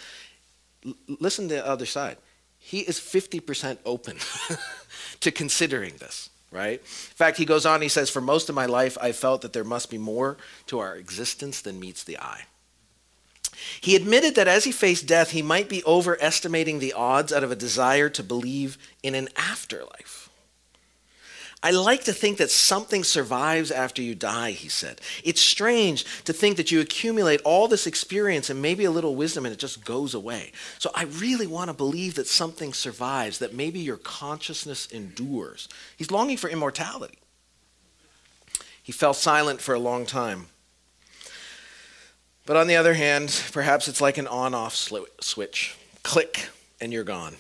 L- 0.86 0.94
listen 1.20 1.48
to 1.48 1.56
the 1.56 1.66
other 1.66 1.88
side. 1.88 2.18
He 2.60 2.82
is 2.82 3.00
fifty 3.00 3.40
percent 3.40 3.80
open 3.84 4.18
to 5.22 5.32
considering 5.32 5.96
this. 5.98 6.30
Right? 6.52 6.80
In 6.80 7.16
fact, 7.16 7.38
he 7.38 7.46
goes 7.46 7.66
on. 7.66 7.82
He 7.82 7.90
says, 7.90 8.10
"For 8.10 8.22
most 8.22 8.50
of 8.50 8.56
my 8.56 8.68
life, 8.68 8.98
I 9.02 9.14
felt 9.14 9.42
that 9.42 9.54
there 9.54 9.64
must 9.64 9.90
be 9.90 9.98
more 9.98 10.38
to 10.68 10.80
our 10.80 10.96
existence 10.96 11.62
than 11.62 11.80
meets 11.80 12.04
the 12.04 12.20
eye." 12.20 12.46
He 13.82 13.96
admitted 13.96 14.36
that 14.36 14.48
as 14.48 14.64
he 14.64 14.72
faced 14.72 15.08
death, 15.08 15.32
he 15.32 15.42
might 15.42 15.70
be 15.70 15.84
overestimating 15.86 16.80
the 16.80 16.94
odds 16.94 17.34
out 17.34 17.44
of 17.44 17.52
a 17.52 17.56
desire 17.56 18.10
to 18.10 18.24
believe 18.24 18.78
in 19.04 19.16
an 19.16 19.30
afterlife. 19.36 20.30
I 21.62 21.72
like 21.72 22.06
to 22.06 22.14
think 22.14 22.38
that 22.38 22.52
something 22.52 23.04
survives 23.04 23.70
after 23.70 24.02
you 24.02 24.16
die, 24.16 24.52
he 24.52 24.70
said. 24.70 25.02
It's 25.26 25.42
strange 25.42 26.06
to 26.24 26.32
think 26.32 26.56
that 26.56 26.72
you 26.72 26.80
accumulate 26.80 27.42
all 27.44 27.68
this 27.68 27.86
experience 27.86 28.50
and 28.50 28.62
maybe 28.62 28.86
a 28.86 28.92
little 28.92 29.16
wisdom 29.16 29.46
and 29.46 29.52
it 29.54 29.60
just 29.60 29.84
goes 29.84 30.14
away. 30.14 30.54
So 30.78 30.90
I 30.96 31.04
really 31.04 31.48
want 31.48 31.68
to 31.68 31.74
believe 31.74 32.16
that 32.16 32.28
something 32.28 32.74
survives, 32.74 33.40
that 33.40 33.54
maybe 33.54 33.80
your 33.80 33.98
consciousness 33.98 34.86
endures. 34.88 35.68
He's 35.98 36.12
longing 36.12 36.38
for 36.38 36.50
immortality. 36.50 37.20
He 38.82 38.94
fell 38.94 39.14
silent 39.14 39.60
for 39.60 39.76
a 39.76 39.80
long 39.80 40.06
time. 40.06 40.48
But 42.46 42.58
on 42.58 42.68
the 42.68 42.76
other 42.76 42.96
hand, 42.96 43.44
perhaps 43.52 43.88
it's 43.88 44.02
like 44.02 44.18
an 44.18 44.28
on 44.28 44.54
off 44.54 44.76
switch 44.76 45.76
click, 46.04 46.50
and 46.82 46.92
you're 46.92 47.04
gone. 47.04 47.36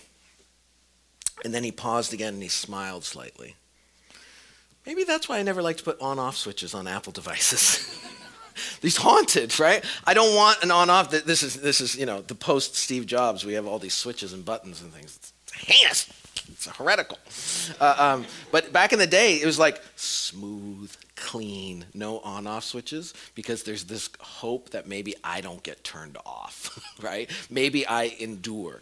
And 1.43 1.53
then 1.53 1.63
he 1.63 1.71
paused 1.71 2.13
again 2.13 2.35
and 2.35 2.43
he 2.43 2.49
smiled 2.49 3.03
slightly. 3.03 3.55
Maybe 4.85 5.03
that's 5.03 5.29
why 5.29 5.39
I 5.39 5.43
never 5.43 5.61
like 5.61 5.77
to 5.77 5.83
put 5.83 5.99
on 6.01 6.19
off 6.19 6.35
switches 6.35 6.73
on 6.73 6.87
Apple 6.87 7.11
devices. 7.11 7.99
these 8.81 8.97
haunted, 8.97 9.59
right? 9.59 9.83
I 10.05 10.13
don't 10.13 10.35
want 10.35 10.63
an 10.63 10.71
on 10.71 10.89
off. 10.89 11.11
This 11.11 11.43
is, 11.43 11.55
this 11.55 11.81
is, 11.81 11.95
you 11.95 12.05
know, 12.05 12.21
the 12.21 12.35
post 12.35 12.75
Steve 12.75 13.05
Jobs. 13.05 13.45
We 13.45 13.53
have 13.53 13.67
all 13.67 13.79
these 13.79 13.93
switches 13.93 14.33
and 14.33 14.43
buttons 14.43 14.81
and 14.81 14.91
things. 14.91 15.17
It's 15.17 15.53
heinous. 15.53 16.09
It's 16.51 16.67
heretical. 16.67 17.17
Uh, 17.79 17.95
um, 17.97 18.25
but 18.51 18.73
back 18.73 18.91
in 18.91 18.99
the 18.99 19.07
day, 19.07 19.35
it 19.35 19.45
was 19.45 19.59
like 19.59 19.81
smooth, 19.95 20.95
clean, 21.19 21.85
no 21.93 22.19
on 22.19 22.47
off 22.47 22.63
switches 22.63 23.13
because 23.35 23.63
there's 23.63 23.83
this 23.85 24.09
hope 24.19 24.71
that 24.71 24.87
maybe 24.87 25.15
I 25.23 25.41
don't 25.41 25.61
get 25.61 25.83
turned 25.83 26.17
off, 26.25 26.79
right? 27.01 27.29
Maybe 27.49 27.85
I 27.85 28.15
endure. 28.19 28.81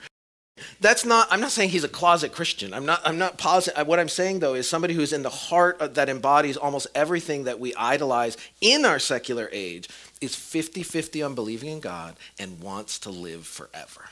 That's 0.80 1.06
not, 1.06 1.28
I'm 1.30 1.40
not 1.40 1.52
saying 1.52 1.70
he's 1.70 1.84
a 1.84 1.90
closet 1.90 2.32
Christian. 2.32 2.74
I'm 2.74 2.86
not, 2.86 3.02
I'm 3.06 3.18
not 3.18 3.38
positive. 3.38 3.80
Uh, 3.80 3.86
what 3.86 4.00
I'm 4.00 4.10
saying 4.10 4.40
though 4.40 4.56
is 4.56 4.68
somebody 4.68 4.94
who's 4.94 5.14
in 5.14 5.24
the 5.24 5.30
heart 5.30 5.80
of, 5.82 5.96
that 5.96 6.10
embodies 6.10 6.58
almost 6.58 6.88
everything 6.96 7.44
that 7.44 7.60
we 7.60 7.76
idolize 7.76 8.38
in 8.62 8.86
our 8.86 9.00
secular 9.00 9.50
age 9.52 9.88
is 10.22 10.36
50 10.36 10.84
50 10.84 11.22
on 11.22 11.36
believing 11.36 11.70
in 11.70 11.80
God 11.80 12.16
and 12.40 12.60
wants 12.60 13.00
to 13.00 13.10
live 13.10 13.46
forever. 13.46 14.10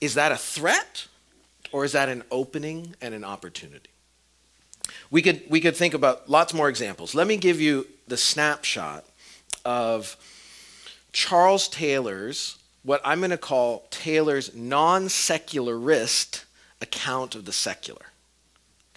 Is 0.00 0.14
that 0.14 0.32
a 0.32 0.36
threat 0.36 1.06
or 1.72 1.84
is 1.84 1.92
that 1.92 2.08
an 2.08 2.24
opening 2.30 2.94
and 3.00 3.14
an 3.14 3.24
opportunity? 3.24 3.90
We 5.10 5.22
could, 5.22 5.42
we 5.48 5.60
could 5.60 5.76
think 5.76 5.94
about 5.94 6.28
lots 6.28 6.52
more 6.52 6.68
examples. 6.68 7.14
Let 7.14 7.26
me 7.26 7.36
give 7.36 7.60
you 7.60 7.86
the 8.08 8.16
snapshot 8.16 9.04
of 9.64 10.16
Charles 11.12 11.68
Taylor's, 11.68 12.58
what 12.82 13.00
I'm 13.04 13.18
going 13.18 13.30
to 13.30 13.38
call 13.38 13.86
Taylor's 13.90 14.54
non 14.54 15.08
secularist 15.08 16.44
account 16.80 17.34
of 17.34 17.44
the 17.44 17.52
secular. 17.52 18.06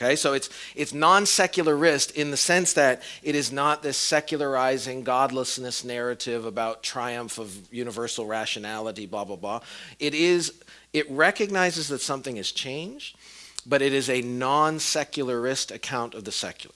Okay, 0.02 0.16
so 0.16 0.32
it's 0.32 0.50
it's 0.76 0.94
non-secularist 0.94 2.12
in 2.12 2.32
the 2.32 2.38
sense 2.38 2.72
that 2.74 3.04
it 3.22 3.36
is 3.36 3.52
not 3.52 3.84
this 3.84 3.98
secularizing 3.98 5.04
godlessness 5.04 5.84
narrative 5.84 6.46
about 6.46 6.84
triumph 6.84 7.38
of 7.38 7.54
universal 7.70 8.26
rationality, 8.26 9.06
blah 9.06 9.26
blah 9.26 9.36
blah. 9.36 9.60
It 10.00 10.14
is 10.14 10.54
it 10.94 11.10
recognizes 11.12 11.90
that 11.90 12.00
something 12.00 12.38
has 12.38 12.54
changed, 12.54 13.18
but 13.66 13.82
it 13.82 13.94
is 13.94 14.10
a 14.10 14.22
non-secularist 14.22 15.72
account 15.72 16.14
of 16.14 16.24
the 16.24 16.32
secular. 16.32 16.76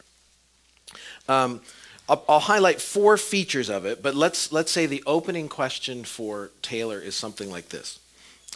Um, 1.27 1.61
I'll, 2.09 2.23
I'll 2.27 2.39
highlight 2.39 2.81
four 2.81 3.17
features 3.17 3.69
of 3.69 3.85
it, 3.85 4.03
but 4.03 4.15
let's 4.15 4.51
let's 4.51 4.71
say 4.71 4.85
the 4.85 5.03
opening 5.05 5.47
question 5.47 6.03
for 6.03 6.51
Taylor 6.61 6.99
is 6.99 7.15
something 7.15 7.49
like 7.49 7.69
this: 7.69 7.99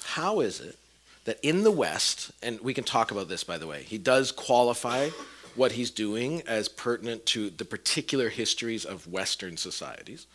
How 0.04 0.42
is 0.42 0.60
it 0.60 0.78
that 1.26 1.40
in 1.44 1.64
the 1.64 1.72
West, 1.72 2.32
and 2.42 2.60
we 2.62 2.74
can 2.74 2.84
talk 2.84 3.12
about 3.12 3.28
this 3.28 3.44
by 3.44 3.58
the 3.58 3.68
way, 3.68 3.84
he 3.84 3.98
does 3.98 4.32
qualify 4.32 5.10
what 5.58 5.74
he's 5.74 5.92
doing 5.92 6.42
as 6.48 6.70
pertinent 6.70 7.26
to 7.26 7.50
the 7.50 7.66
particular 7.66 8.30
histories 8.30 8.86
of 8.86 9.12
Western 9.12 9.58
societies. 9.58 10.28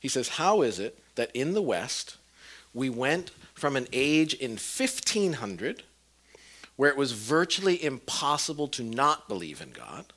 He 0.00 0.08
says, 0.08 0.30
How 0.30 0.62
is 0.62 0.78
it 0.78 0.98
that 1.14 1.30
in 1.34 1.54
the 1.54 1.62
West 1.62 2.16
we 2.74 2.90
went 2.90 3.30
from 3.54 3.76
an 3.76 3.86
age 3.92 4.34
in 4.34 4.52
1500 4.52 5.82
where 6.76 6.90
it 6.90 6.96
was 6.96 7.12
virtually 7.12 7.82
impossible 7.82 8.68
to 8.68 8.82
not 8.82 9.28
believe 9.28 9.60
in 9.60 9.70
God 9.70 10.12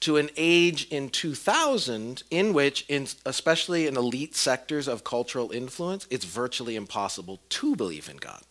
to 0.00 0.16
an 0.16 0.30
age 0.36 0.86
in 0.88 1.08
2000 1.08 2.22
in 2.30 2.52
which, 2.52 2.84
in, 2.88 3.06
especially 3.24 3.86
in 3.86 3.96
elite 3.96 4.36
sectors 4.36 4.88
of 4.88 5.04
cultural 5.04 5.50
influence, 5.50 6.06
it's 6.10 6.24
virtually 6.24 6.76
impossible 6.76 7.40
to 7.48 7.74
believe 7.74 8.08
in 8.08 8.16
God? 8.16 8.42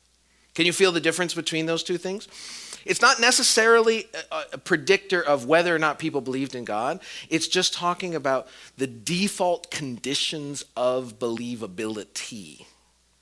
Can 0.56 0.66
you 0.66 0.74
feel 0.74 0.92
the 0.92 1.02
difference 1.02 1.34
between 1.34 1.66
those 1.66 1.84
two 1.84 1.98
things? 1.98 2.28
It's 2.86 3.02
not 3.02 3.20
necessarily 3.20 4.08
a, 4.32 4.44
a, 4.54 4.58
predictor 4.58 5.22
of 5.22 5.46
whether 5.46 5.76
or 5.76 5.80
not 5.80 6.00
people 6.00 6.22
believed 6.22 6.56
in 6.56 6.66
God. 6.66 7.02
It's 7.30 7.48
just 7.48 7.74
talking 7.74 8.16
about 8.16 8.48
the 8.78 8.88
default 8.88 9.72
conditions 9.72 10.64
of 10.78 11.20
believability, 11.20 12.66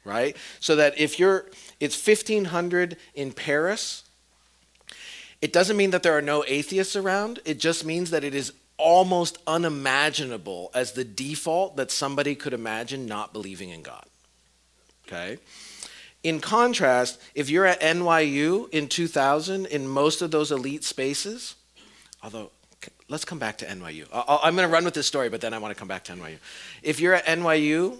right? 0.05 0.35
So 0.59 0.75
that 0.75 0.97
if 0.99 1.19
you're, 1.19 1.45
it's 1.79 1.95
1500 1.95 2.97
in 3.15 3.31
Paris, 3.31 4.03
it 5.41 5.51
doesn't 5.51 5.75
mean 5.75 5.91
that 5.91 6.03
there 6.03 6.17
are 6.17 6.21
no 6.21 6.43
atheists 6.47 6.95
around. 6.95 7.39
It 7.45 7.59
just 7.59 7.85
means 7.85 8.11
that 8.11 8.23
it 8.23 8.33
is 8.33 8.53
almost 8.77 9.37
unimaginable 9.45 10.71
as 10.73 10.93
the 10.93 11.03
default 11.03 11.75
that 11.77 11.91
somebody 11.91 12.35
could 12.35 12.53
imagine 12.53 13.05
not 13.05 13.33
believing 13.33 13.69
in 13.69 13.81
God. 13.81 14.05
Okay? 15.07 15.37
In 16.23 16.39
contrast, 16.39 17.21
if 17.35 17.49
you're 17.49 17.65
at 17.65 17.81
NYU 17.81 18.69
in 18.69 18.87
2000, 18.87 19.65
in 19.65 19.87
most 19.87 20.21
of 20.21 20.31
those 20.31 20.51
elite 20.51 20.85
spaces, 20.85 21.55
although 22.23 22.49
let's 23.09 23.25
come 23.25 23.39
back 23.39 23.57
to 23.57 23.65
NYU. 23.65 24.07
i 24.13 24.47
am 24.47 24.55
going 24.55 24.67
to 24.67 24.73
run 24.73 24.85
with 24.85 24.93
this 24.93 25.07
story, 25.07 25.29
but 25.29 25.41
then 25.41 25.53
I 25.53 25.57
want 25.57 25.73
to 25.73 25.79
come 25.79 25.87
back 25.87 26.05
to 26.05 26.13
NYU. 26.13 26.37
If 26.81 26.99
you're 26.99 27.13
at 27.13 27.25
NYU, 27.25 27.97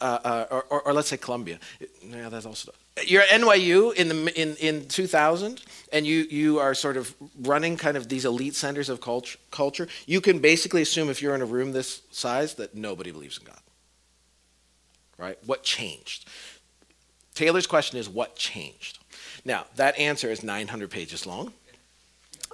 uh, 0.00 0.46
or, 0.50 0.62
or, 0.70 0.80
or, 0.82 0.92
let's 0.92 1.08
say 1.08 1.16
Columbia, 1.16 1.58
yeah, 2.02 2.28
that's 2.28 2.46
also. 2.46 2.72
You're 3.06 3.22
at 3.22 3.28
NYU 3.28 3.94
in 3.94 4.08
the 4.08 4.40
in, 4.40 4.56
in 4.56 4.88
2000, 4.88 5.62
and 5.92 6.06
you 6.06 6.26
you 6.30 6.58
are 6.58 6.74
sort 6.74 6.96
of 6.96 7.14
running 7.40 7.76
kind 7.76 7.96
of 7.96 8.08
these 8.08 8.24
elite 8.24 8.54
centers 8.54 8.88
of 8.88 9.00
culture. 9.00 9.38
Culture. 9.50 9.88
You 10.06 10.20
can 10.20 10.40
basically 10.40 10.82
assume 10.82 11.08
if 11.08 11.22
you're 11.22 11.34
in 11.34 11.42
a 11.42 11.46
room 11.46 11.72
this 11.72 12.02
size 12.10 12.54
that 12.54 12.74
nobody 12.74 13.10
believes 13.12 13.38
in 13.38 13.44
God. 13.44 13.60
Right? 15.16 15.38
What 15.46 15.62
changed? 15.62 16.28
Taylor's 17.34 17.66
question 17.66 17.98
is 17.98 18.08
what 18.08 18.36
changed? 18.36 18.98
Now, 19.44 19.66
that 19.76 19.98
answer 19.98 20.30
is 20.30 20.42
900 20.42 20.90
pages 20.90 21.26
long. 21.26 21.52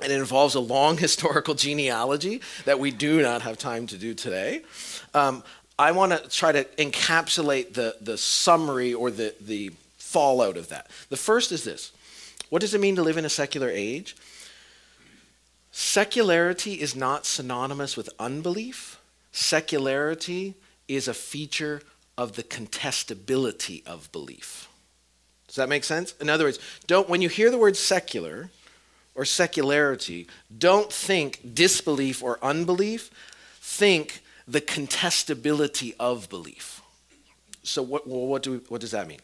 And 0.02 0.10
it 0.10 0.18
involves 0.18 0.54
a 0.54 0.60
long 0.60 0.96
historical 1.06 1.54
genealogy 1.54 2.40
that 2.64 2.78
we 2.78 2.90
do 2.90 3.22
not 3.22 3.42
have 3.42 3.58
time 3.58 3.86
to 3.88 3.98
do 3.98 4.14
today. 4.14 4.62
Um, 5.14 5.42
I 5.80 5.92
want 5.92 6.12
to 6.12 6.28
try 6.28 6.52
to 6.52 6.64
encapsulate 6.76 7.72
the, 7.72 7.96
the 8.02 8.18
summary 8.18 8.92
or 8.92 9.10
the, 9.10 9.34
the 9.40 9.70
fallout 9.96 10.58
of 10.58 10.68
that. 10.68 10.90
The 11.08 11.16
first 11.16 11.52
is 11.52 11.64
this 11.64 11.92
What 12.50 12.60
does 12.60 12.74
it 12.74 12.82
mean 12.82 12.96
to 12.96 13.02
live 13.02 13.16
in 13.16 13.24
a 13.24 13.30
secular 13.30 13.70
age? 13.70 14.14
Secularity 15.72 16.74
is 16.82 16.94
not 16.94 17.24
synonymous 17.24 17.96
with 17.96 18.10
unbelief. 18.18 19.00
Secularity 19.32 20.54
is 20.86 21.08
a 21.08 21.14
feature 21.14 21.80
of 22.18 22.36
the 22.36 22.42
contestability 22.42 23.86
of 23.86 24.12
belief. 24.12 24.68
Does 25.46 25.56
that 25.56 25.70
make 25.70 25.84
sense? 25.84 26.12
In 26.20 26.28
other 26.28 26.44
words, 26.44 26.58
don't 26.88 27.08
when 27.08 27.22
you 27.22 27.30
hear 27.30 27.50
the 27.50 27.56
word 27.56 27.78
secular 27.78 28.50
or 29.14 29.24
secularity, 29.24 30.26
don't 30.58 30.92
think 30.92 31.54
disbelief 31.54 32.22
or 32.22 32.38
unbelief. 32.42 33.10
Think 33.62 34.20
the 34.50 34.60
contestability 34.60 35.94
of 35.98 36.28
belief. 36.28 36.82
So 37.62 37.82
what, 37.82 38.06
what, 38.06 38.42
do 38.42 38.52
we, 38.52 38.56
what 38.68 38.80
does 38.80 38.90
that 38.92 39.06
mean? 39.06 39.20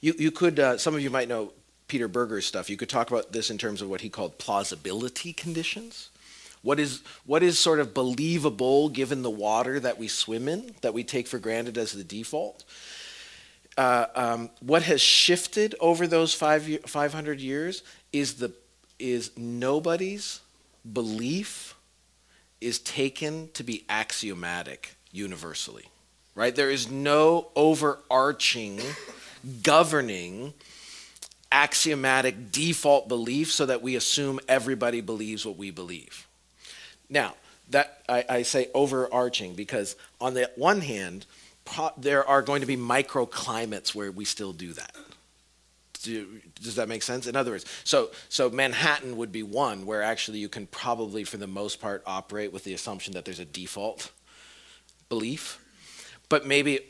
You, 0.00 0.14
you 0.18 0.30
could, 0.30 0.58
uh, 0.58 0.78
some 0.78 0.94
of 0.94 1.00
you 1.00 1.10
might 1.10 1.28
know 1.28 1.52
Peter 1.88 2.08
Berger's 2.08 2.46
stuff. 2.46 2.70
You 2.70 2.76
could 2.76 2.88
talk 2.88 3.10
about 3.10 3.32
this 3.32 3.50
in 3.50 3.58
terms 3.58 3.82
of 3.82 3.90
what 3.90 4.00
he 4.00 4.08
called 4.08 4.38
plausibility 4.38 5.32
conditions. 5.32 6.10
What 6.62 6.80
is, 6.80 7.02
what 7.24 7.42
is 7.42 7.58
sort 7.58 7.80
of 7.80 7.94
believable 7.94 8.88
given 8.88 9.22
the 9.22 9.30
water 9.30 9.78
that 9.80 9.98
we 9.98 10.08
swim 10.08 10.48
in, 10.48 10.74
that 10.80 10.94
we 10.94 11.04
take 11.04 11.26
for 11.26 11.38
granted 11.38 11.76
as 11.76 11.92
the 11.92 12.04
default? 12.04 12.64
uh, 13.76 14.06
um, 14.14 14.50
what 14.60 14.82
has 14.82 15.00
shifted 15.00 15.74
over 15.80 16.06
those 16.06 16.34
five, 16.34 16.66
500 16.86 17.40
years 17.40 17.82
is, 18.12 18.34
the, 18.34 18.52
is 18.98 19.30
nobody's 19.36 20.40
belief 20.90 21.74
is 22.60 22.78
taken 22.78 23.50
to 23.54 23.62
be 23.62 23.84
axiomatic 23.88 24.96
universally, 25.12 25.86
right? 26.34 26.54
There 26.54 26.70
is 26.70 26.90
no 26.90 27.48
overarching, 27.54 28.80
governing, 29.62 30.54
axiomatic 31.52 32.50
default 32.50 33.08
belief 33.08 33.52
so 33.52 33.66
that 33.66 33.82
we 33.82 33.96
assume 33.96 34.40
everybody 34.48 35.00
believes 35.00 35.46
what 35.46 35.56
we 35.56 35.70
believe. 35.70 36.26
Now, 37.08 37.34
that 37.70 38.02
I, 38.08 38.24
I 38.28 38.42
say 38.42 38.68
overarching 38.74 39.54
because 39.54 39.96
on 40.20 40.34
the 40.34 40.50
one 40.56 40.80
hand, 40.80 41.26
there 41.96 42.26
are 42.28 42.42
going 42.42 42.60
to 42.60 42.66
be 42.66 42.76
microclimates 42.76 43.94
where 43.94 44.12
we 44.12 44.24
still 44.24 44.52
do 44.52 44.72
that. 44.74 44.94
Do, 46.06 46.40
does 46.62 46.76
that 46.76 46.88
make 46.88 47.02
sense? 47.02 47.26
In 47.26 47.36
other 47.36 47.50
words, 47.50 47.66
so 47.84 48.10
so 48.28 48.48
Manhattan 48.48 49.16
would 49.16 49.32
be 49.32 49.42
one 49.42 49.86
where 49.86 50.02
actually 50.02 50.38
you 50.38 50.48
can 50.48 50.66
probably, 50.68 51.24
for 51.24 51.36
the 51.36 51.46
most 51.46 51.80
part, 51.80 52.02
operate 52.06 52.52
with 52.52 52.64
the 52.64 52.74
assumption 52.74 53.12
that 53.14 53.24
there's 53.24 53.40
a 53.40 53.44
default 53.44 54.12
belief, 55.08 55.60
but 56.28 56.46
maybe 56.46 56.80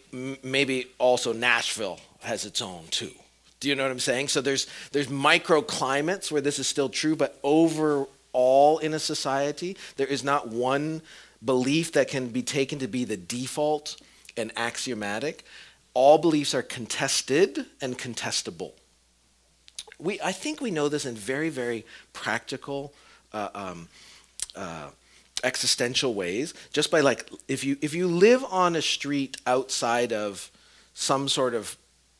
maybe 0.42 0.86
also 0.98 1.32
Nashville 1.32 1.98
has 2.20 2.44
its 2.44 2.60
own 2.60 2.84
too. 2.90 3.12
Do 3.60 3.68
you 3.68 3.74
know 3.74 3.84
what 3.84 3.92
I'm 3.92 3.98
saying? 3.98 4.28
So 4.28 4.40
there's 4.40 4.66
there's 4.92 5.08
microclimates 5.08 6.30
where 6.30 6.42
this 6.42 6.58
is 6.58 6.66
still 6.66 6.88
true, 6.88 7.16
but 7.16 7.38
overall 7.42 8.78
in 8.78 8.94
a 8.94 8.98
society, 8.98 9.76
there 9.96 10.06
is 10.06 10.22
not 10.22 10.48
one 10.48 11.02
belief 11.44 11.92
that 11.92 12.08
can 12.08 12.28
be 12.28 12.42
taken 12.42 12.78
to 12.80 12.88
be 12.88 13.04
the 13.04 13.16
default 13.16 14.00
and 14.36 14.52
axiomatic. 14.56 15.44
All 15.94 16.18
beliefs 16.18 16.54
are 16.54 16.62
contested 16.62 17.64
and 17.80 17.98
contestable. 17.98 18.72
We, 19.98 20.20
I 20.20 20.32
think 20.32 20.60
we 20.60 20.70
know 20.70 20.88
this 20.88 21.06
in 21.06 21.14
very, 21.14 21.48
very 21.48 21.84
practical, 22.12 22.92
uh, 23.32 23.48
um, 23.54 23.88
uh, 24.54 24.90
existential 25.42 26.14
ways. 26.14 26.54
Just 26.72 26.90
by 26.90 27.00
like, 27.00 27.30
if 27.48 27.64
you 27.64 27.76
if 27.80 27.94
you 27.94 28.08
live 28.08 28.44
on 28.44 28.76
a 28.76 28.82
street 28.82 29.36
outside 29.46 30.12
of 30.12 30.50
some 30.94 31.28
sort 31.28 31.54
of 31.54 31.76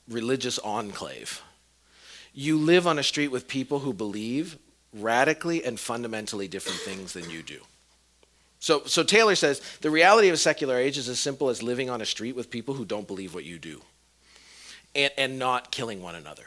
religious 0.09 0.59
enclave, 0.61 1.43
you 2.35 2.59
live 2.59 2.87
on 2.87 2.99
a 2.99 3.03
street 3.03 3.29
with 3.29 3.49
people 3.49 3.81
who 3.81 3.93
believe 3.93 4.59
radically 4.93 5.65
and 5.65 5.79
fundamentally 5.79 6.49
different 6.49 6.79
things 6.79 7.13
than 7.13 7.29
you 7.31 7.43
do. 7.43 7.61
So, 8.61 8.83
so 8.87 9.03
Taylor 9.03 9.35
says 9.35 9.61
the 9.81 9.91
reality 9.91 10.29
of 10.29 10.35
a 10.35 10.39
secular 10.39 10.77
age 10.77 10.99
is 10.99 11.09
as 11.09 11.21
simple 11.21 11.49
as 11.49 11.63
living 11.63 11.91
on 11.91 12.01
a 12.01 12.07
street 12.07 12.35
with 12.35 12.51
people 12.51 12.75
who 12.75 12.85
don't 12.85 13.07
believe 13.07 13.35
what 13.35 13.45
you 13.45 13.59
do 13.59 13.81
and, 14.95 15.13
and 15.17 15.39
not 15.39 15.71
killing 15.71 16.03
one 16.03 16.15
another. 16.15 16.45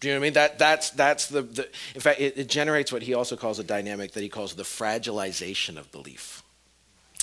Do 0.00 0.08
you 0.08 0.14
know 0.14 0.20
what 0.20 0.24
I 0.24 0.26
mean? 0.26 0.32
That, 0.32 0.58
that's, 0.58 0.90
that's 0.90 1.26
the, 1.26 1.42
the 1.42 1.68
in 1.94 2.00
fact, 2.00 2.20
it, 2.20 2.38
it 2.38 2.48
generates 2.48 2.90
what 2.90 3.02
he 3.02 3.12
also 3.12 3.36
calls 3.36 3.58
a 3.58 3.64
dynamic 3.64 4.12
that 4.12 4.22
he 4.22 4.30
calls 4.30 4.54
the 4.54 4.62
fragilization 4.62 5.76
of 5.76 5.92
belief. 5.92 6.42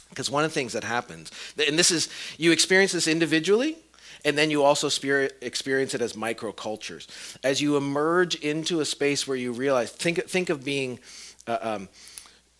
Because 0.09 0.29
one 0.29 0.43
of 0.43 0.51
the 0.51 0.53
things 0.53 0.73
that 0.73 0.83
happens, 0.83 1.31
and 1.67 1.77
this 1.77 1.91
is, 1.91 2.07
you 2.37 2.51
experience 2.51 2.91
this 2.91 3.07
individually, 3.07 3.77
and 4.23 4.37
then 4.37 4.51
you 4.51 4.63
also 4.63 4.87
experience 4.87 5.93
it 5.93 6.01
as 6.01 6.13
microcultures. 6.13 7.07
As 7.43 7.61
you 7.61 7.77
emerge 7.77 8.35
into 8.35 8.79
a 8.79 8.85
space 8.85 9.27
where 9.27 9.37
you 9.37 9.51
realize, 9.51 9.91
think, 9.91 10.23
think 10.27 10.49
of 10.49 10.63
being 10.63 10.99
um, 11.47 11.89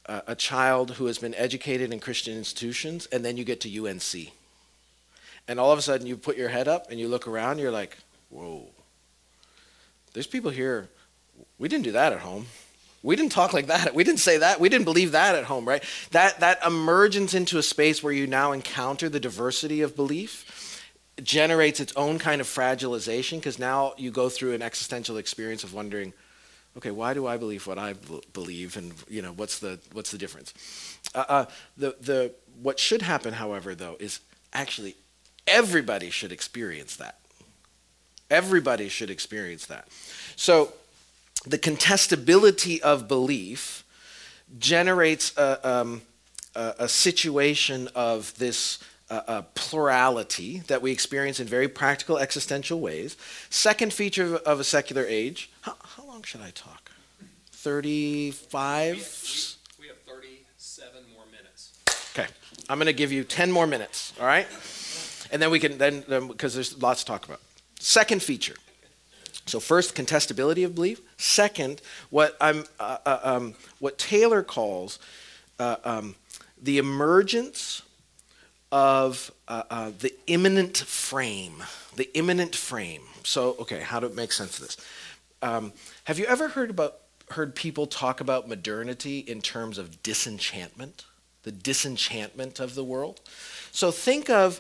a 0.08 0.36
child 0.36 0.92
who 0.92 1.06
has 1.06 1.18
been 1.18 1.36
educated 1.36 1.92
in 1.92 2.00
Christian 2.00 2.38
institutions, 2.38 3.08
and 3.08 3.24
then 3.24 3.38
you 3.38 3.44
get 3.44 3.62
to 3.62 3.88
UNC. 3.88 4.32
And 5.48 5.60
all 5.60 5.72
of 5.72 5.80
a 5.80 5.82
sudden, 5.82 6.08
you 6.08 6.18
put 6.18 6.38
your 6.38 6.50
head 6.50 6.68
up 6.68 6.90
and 6.90 7.00
you 7.00 7.08
look 7.08 7.28
around, 7.28 7.60
you're 7.60 7.72
like, 7.72 7.98
whoa. 8.30 8.68
There's 10.18 10.26
people 10.26 10.50
here 10.50 10.90
We 11.60 11.70
didn't 11.70 11.84
do 11.84 11.92
that 11.92 12.12
at 12.12 12.22
home. 12.22 12.48
We 13.04 13.16
didn't 13.16 13.34
talk 13.34 13.54
like 13.54 13.68
that. 13.68 13.94
We 13.94 14.04
didn't 14.04 14.20
say 14.20 14.40
that. 14.40 14.60
We 14.60 14.68
didn't 14.68 14.86
believe 14.86 15.12
that 15.12 15.36
at 15.36 15.44
home, 15.44 15.64
right? 15.64 15.84
That 16.10 16.40
that 16.40 16.58
emergence 16.66 17.36
into 17.36 17.60
a 17.60 17.62
space 17.62 18.02
where 18.02 18.12
you 18.12 18.26
now 18.26 18.52
encounter 18.52 19.10
the 19.10 19.20
diversity 19.20 19.82
of 19.82 19.96
belief 19.96 20.92
generates 21.22 21.80
its 21.80 21.94
own 21.96 22.18
kind 22.18 22.42
of 22.42 22.48
fragilization 22.48 23.38
because 23.38 23.60
now 23.60 23.94
you 23.96 24.10
go 24.10 24.28
through 24.28 24.54
an 24.54 24.64
existential 24.64 25.18
experience 25.18 25.64
of 25.64 25.76
wondering, 25.76 26.14
okay, 26.78 26.90
why 26.90 27.14
do 27.14 27.28
I 27.28 27.38
believe 27.38 27.68
what 27.68 27.78
I 27.78 27.94
b- 27.94 28.24
believe, 28.34 28.76
and 28.76 28.94
you 29.08 29.22
know, 29.22 29.34
what's 29.34 29.60
the 29.60 29.78
what's 29.94 30.10
the 30.10 30.18
difference? 30.18 30.52
Uh, 31.14 31.26
uh, 31.30 31.46
the 31.78 31.96
the 32.02 32.34
what 32.64 32.80
should 32.80 33.04
happen, 33.04 33.34
however, 33.34 33.76
though, 33.76 33.98
is 34.00 34.20
actually 34.52 34.96
everybody 35.46 36.10
should 36.10 36.32
experience 36.32 36.96
that. 36.96 37.20
Everybody 38.30 38.90
should 38.90 39.10
experience 39.10 39.66
that. 39.68 39.88
So 40.36 40.74
the 41.46 41.58
contestability 41.58 42.80
of 42.80 43.08
belief 43.08 43.84
generates 44.60 45.36
a, 45.38 45.68
um, 45.68 46.02
a, 46.56 46.74
a 46.80 46.88
situation 46.88 47.90
of 47.96 48.38
this 48.38 48.80
uh, 49.10 49.22
uh, 49.28 49.42
plurality 49.56 50.60
that 50.68 50.82
we 50.82 50.92
experience 50.92 51.40
in 51.40 51.48
very 51.48 51.68
practical 51.68 52.18
existential 52.18 52.80
ways. 52.80 53.16
Second 53.50 53.94
feature 53.94 54.36
of, 54.36 54.42
of 54.44 54.60
a 54.60 54.64
secular 54.64 55.06
age. 55.08 55.50
How, 55.62 55.76
how, 55.82 56.06
long 56.06 56.24
should 56.24 56.42
I 56.42 56.52
talk? 56.52 56.92
35? 57.52 58.96
We, 58.96 59.00
we, 59.00 59.84
we 59.84 59.88
have 59.88 59.98
37 60.06 61.04
more 61.16 61.26
minutes. 61.32 61.74
Okay. 62.12 62.28
I'm 62.70 62.78
going 62.78 62.88
to 62.88 62.94
give 62.94 63.14
you 63.14 63.24
10 63.24 63.52
more 63.52 63.66
minutes, 63.66 64.14
all 64.20 64.26
right? 64.26 64.48
And 65.32 65.42
then 65.42 65.52
we 65.52 65.60
can, 65.60 65.78
then, 65.78 66.04
because 66.28 66.54
there's 66.54 66.82
lots 66.82 67.02
to 67.02 67.08
talk 67.08 67.26
about. 67.26 67.40
Second 67.80 68.22
feature 68.22 68.56
so 69.48 69.62
first, 69.62 69.96
contestability 69.96 70.66
of 70.66 70.76
belief. 70.76 71.02
Second, 71.18 71.82
what 72.10 72.36
I'm 72.42 72.66
uh, 72.80 72.98
uh, 73.06 73.20
um, 73.24 73.56
what 73.80 73.98
Taylor 73.98 74.44
calls 74.44 75.00
uh, 75.58 75.78
um, 75.86 76.16
the 76.62 76.78
emergence 76.78 77.82
of 78.72 79.32
uh, 79.48 79.64
uh, 79.70 79.92
the 79.98 80.14
immanent 80.28 80.78
frame. 80.78 81.64
The 81.96 82.10
immanent 82.16 82.56
frame. 82.56 83.04
So 83.24 83.56
okay, 83.62 83.80
how 83.80 84.02
to 84.02 84.10
make 84.10 84.34
sense 84.34 84.60
of 84.60 84.66
this? 84.66 84.78
Um, 85.42 85.72
have 86.04 86.20
you 86.20 86.26
ever 86.26 86.50
heard 86.50 86.70
about 86.70 86.98
heard 87.32 87.56
people 87.56 87.88
talk 87.88 88.20
about 88.20 88.50
modernity 88.50 89.20
in 89.20 89.42
terms 89.42 89.78
of 89.78 90.04
disenchantment? 90.04 91.06
The 91.44 91.52
disenchantment 91.54 92.60
of 92.60 92.76
the 92.76 92.84
world. 92.84 93.22
So 93.72 93.92
think 93.92 94.30
of 94.30 94.60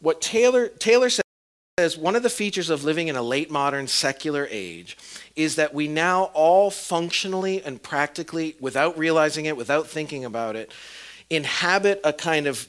what 0.00 0.20
Taylor 0.20 0.68
Taylor 0.68 1.08
said 1.08 1.25
says 1.78 1.98
one 1.98 2.16
of 2.16 2.22
the 2.22 2.30
features 2.30 2.70
of 2.70 2.84
living 2.84 3.08
in 3.08 3.16
a 3.16 3.22
late 3.22 3.50
modern 3.50 3.86
secular 3.86 4.48
age 4.50 4.96
is 5.36 5.56
that 5.56 5.74
we 5.74 5.86
now 5.86 6.30
all 6.32 6.70
functionally 6.70 7.62
and 7.62 7.82
practically, 7.82 8.56
without 8.58 8.96
realizing 8.96 9.44
it, 9.44 9.58
without 9.58 9.86
thinking 9.86 10.24
about 10.24 10.56
it, 10.56 10.72
inhabit 11.28 12.00
a 12.02 12.14
kind 12.14 12.46
of 12.46 12.66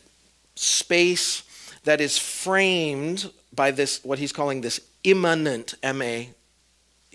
space 0.55 1.43
that 1.85 2.01
is 2.01 2.17
framed 2.17 3.31
by 3.55 3.71
this, 3.71 4.03
what 4.03 4.19
he's 4.19 4.33
calling 4.33 4.59
this 4.59 4.81
immanent, 5.05 5.73
M 5.81 6.01
A 6.01 6.29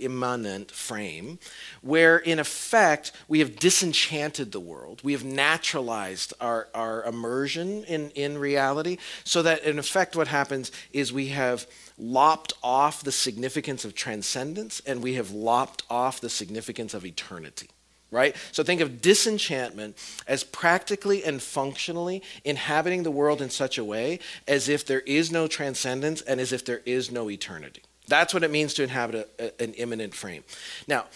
immanent 0.05 0.71
frame, 0.71 1.39
where 1.81 2.19
in 2.19 2.39
effect 2.39 3.13
we 3.29 3.39
have 3.41 3.57
disenchanted 3.57 4.53
the 4.53 4.61
world. 4.61 5.01
We 5.03 5.13
have 5.13 5.25
naturalized 5.25 6.35
our, 6.41 6.69
our 6.75 7.05
immersion 7.05 7.85
in, 7.85 8.11
in 8.11 8.39
reality, 8.39 8.99
so 9.25 9.43
that 9.43 9.65
in 9.65 9.79
effect 9.79 10.17
what 10.17 10.29
happens 10.29 10.73
is 10.93 11.13
we 11.13 11.29
have 11.29 11.67
lopped 11.99 12.53
off 12.63 13.03
the 13.03 13.13
significance 13.13 13.85
of 13.85 13.95
transcendence 13.95 14.81
and 14.87 15.03
we 15.03 15.15
have 15.15 15.31
lopped 15.31 15.83
off 15.91 16.21
the 16.21 16.31
significance 16.31 16.95
of 16.95 17.05
eternity 17.05 17.69
right? 18.13 18.37
So 18.53 18.63
think 18.63 18.81
of 18.81 19.01
disenchantment 19.01 19.97
as 20.29 20.45
practically 20.45 21.25
and 21.25 21.43
functionally 21.43 22.23
inhabiting 22.45 23.03
the 23.03 23.11
world 23.11 23.43
in 23.43 23.51
such 23.51 23.79
a 23.79 23.85
way 23.85 24.21
as 24.47 24.69
if 24.69 24.87
there 24.87 25.01
is 25.01 25.33
no 25.33 25.49
transcendence 25.49 26.21
and 26.21 26.39
as 26.39 26.53
if 26.53 26.65
there 26.65 26.83
is 26.85 27.11
no 27.11 27.29
eternity. 27.31 27.83
That's 28.09 28.35
what 28.35 28.43
it 28.43 28.51
means 28.51 28.75
to 28.75 28.83
inhabit 28.83 29.29
a, 29.39 29.45
a, 29.45 29.65
an 29.65 29.75
immanent 29.75 30.15
frame. 30.15 30.45
Now, 30.89 31.07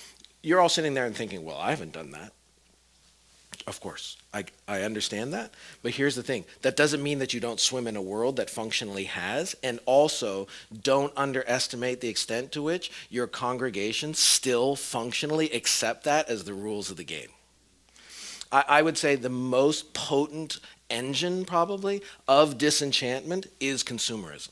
you're 0.43 0.61
all 0.61 0.69
sitting 0.69 0.95
there 0.95 1.07
and 1.07 1.17
thinking, 1.17 1.45
well, 1.45 1.59
I 1.59 1.71
haven't 1.71 1.93
done 1.93 2.13
that. 2.13 2.33
Of 3.67 3.81
course, 3.81 4.17
I, 4.33 4.45
I 4.69 4.83
understand 4.83 5.33
that. 5.33 5.53
But 5.83 5.93
here's 5.93 6.15
the 6.15 6.23
thing 6.23 6.45
that 6.63 6.77
doesn't 6.77 7.03
mean 7.03 7.19
that 7.19 7.35
you 7.35 7.41
don't 7.41 7.59
swim 7.59 7.89
in 7.89 7.97
a 7.97 8.03
world 8.03 8.37
that 8.37 8.49
functionally 8.49 9.05
has. 9.05 9.57
And 9.63 9.81
also, 9.87 10.47
don't 10.83 11.13
underestimate 11.17 12.01
the 12.01 12.09
extent 12.09 12.53
to 12.53 12.63
which 12.63 12.93
your 13.11 13.27
congregation 13.27 14.15
still 14.15 14.77
functionally 14.77 15.51
accept 15.51 16.05
that 16.05 16.29
as 16.29 16.45
the 16.45 16.55
rules 16.55 16.93
of 16.93 16.97
the 16.97 17.05
game. 17.05 17.31
I, 18.53 18.65
I 18.69 18.83
would 18.83 18.97
say 18.97 19.17
the 19.17 19.29
most 19.29 19.95
potent 19.95 20.61
engine, 20.89 21.45
probably, 21.45 22.03
of 22.29 22.59
disenchantment 22.59 23.47
is 23.59 23.83
consumerism. 23.83 24.51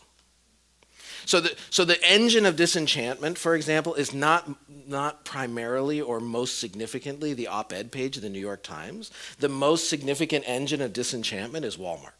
So 1.26 1.40
the, 1.40 1.54
so 1.70 1.84
the 1.84 2.02
engine 2.04 2.46
of 2.46 2.56
disenchantment, 2.56 3.38
for 3.38 3.54
example, 3.54 3.94
is 3.94 4.12
not, 4.12 4.48
not 4.86 5.24
primarily 5.24 6.00
or 6.00 6.20
most 6.20 6.58
significantly 6.58 7.34
the 7.34 7.48
op 7.48 7.72
ed 7.72 7.90
page 7.92 8.16
of 8.16 8.22
the 8.22 8.28
New 8.28 8.40
York 8.40 8.62
Times. 8.62 9.10
The 9.38 9.48
most 9.48 9.88
significant 9.88 10.44
engine 10.46 10.80
of 10.80 10.92
disenchantment 10.92 11.64
is 11.64 11.76
Walmart, 11.76 12.12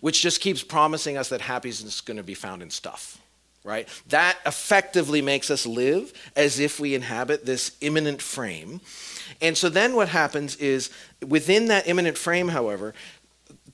which 0.00 0.22
just 0.22 0.40
keeps 0.40 0.62
promising 0.62 1.16
us 1.16 1.28
that 1.28 1.42
happiness 1.42 1.82
is 1.82 2.00
going 2.00 2.16
to 2.16 2.22
be 2.22 2.34
found 2.34 2.62
in 2.62 2.70
stuff. 2.70 3.18
Right? 3.64 3.88
That 4.08 4.38
effectively 4.44 5.22
makes 5.22 5.48
us 5.48 5.66
live 5.66 6.12
as 6.34 6.58
if 6.58 6.80
we 6.80 6.96
inhabit 6.96 7.46
this 7.46 7.76
immanent 7.80 8.20
frame. 8.20 8.80
And 9.40 9.56
so 9.56 9.68
then 9.68 9.94
what 9.94 10.08
happens 10.08 10.56
is 10.56 10.90
within 11.24 11.68
that 11.68 11.86
immanent 11.86 12.18
frame, 12.18 12.48
however, 12.48 12.92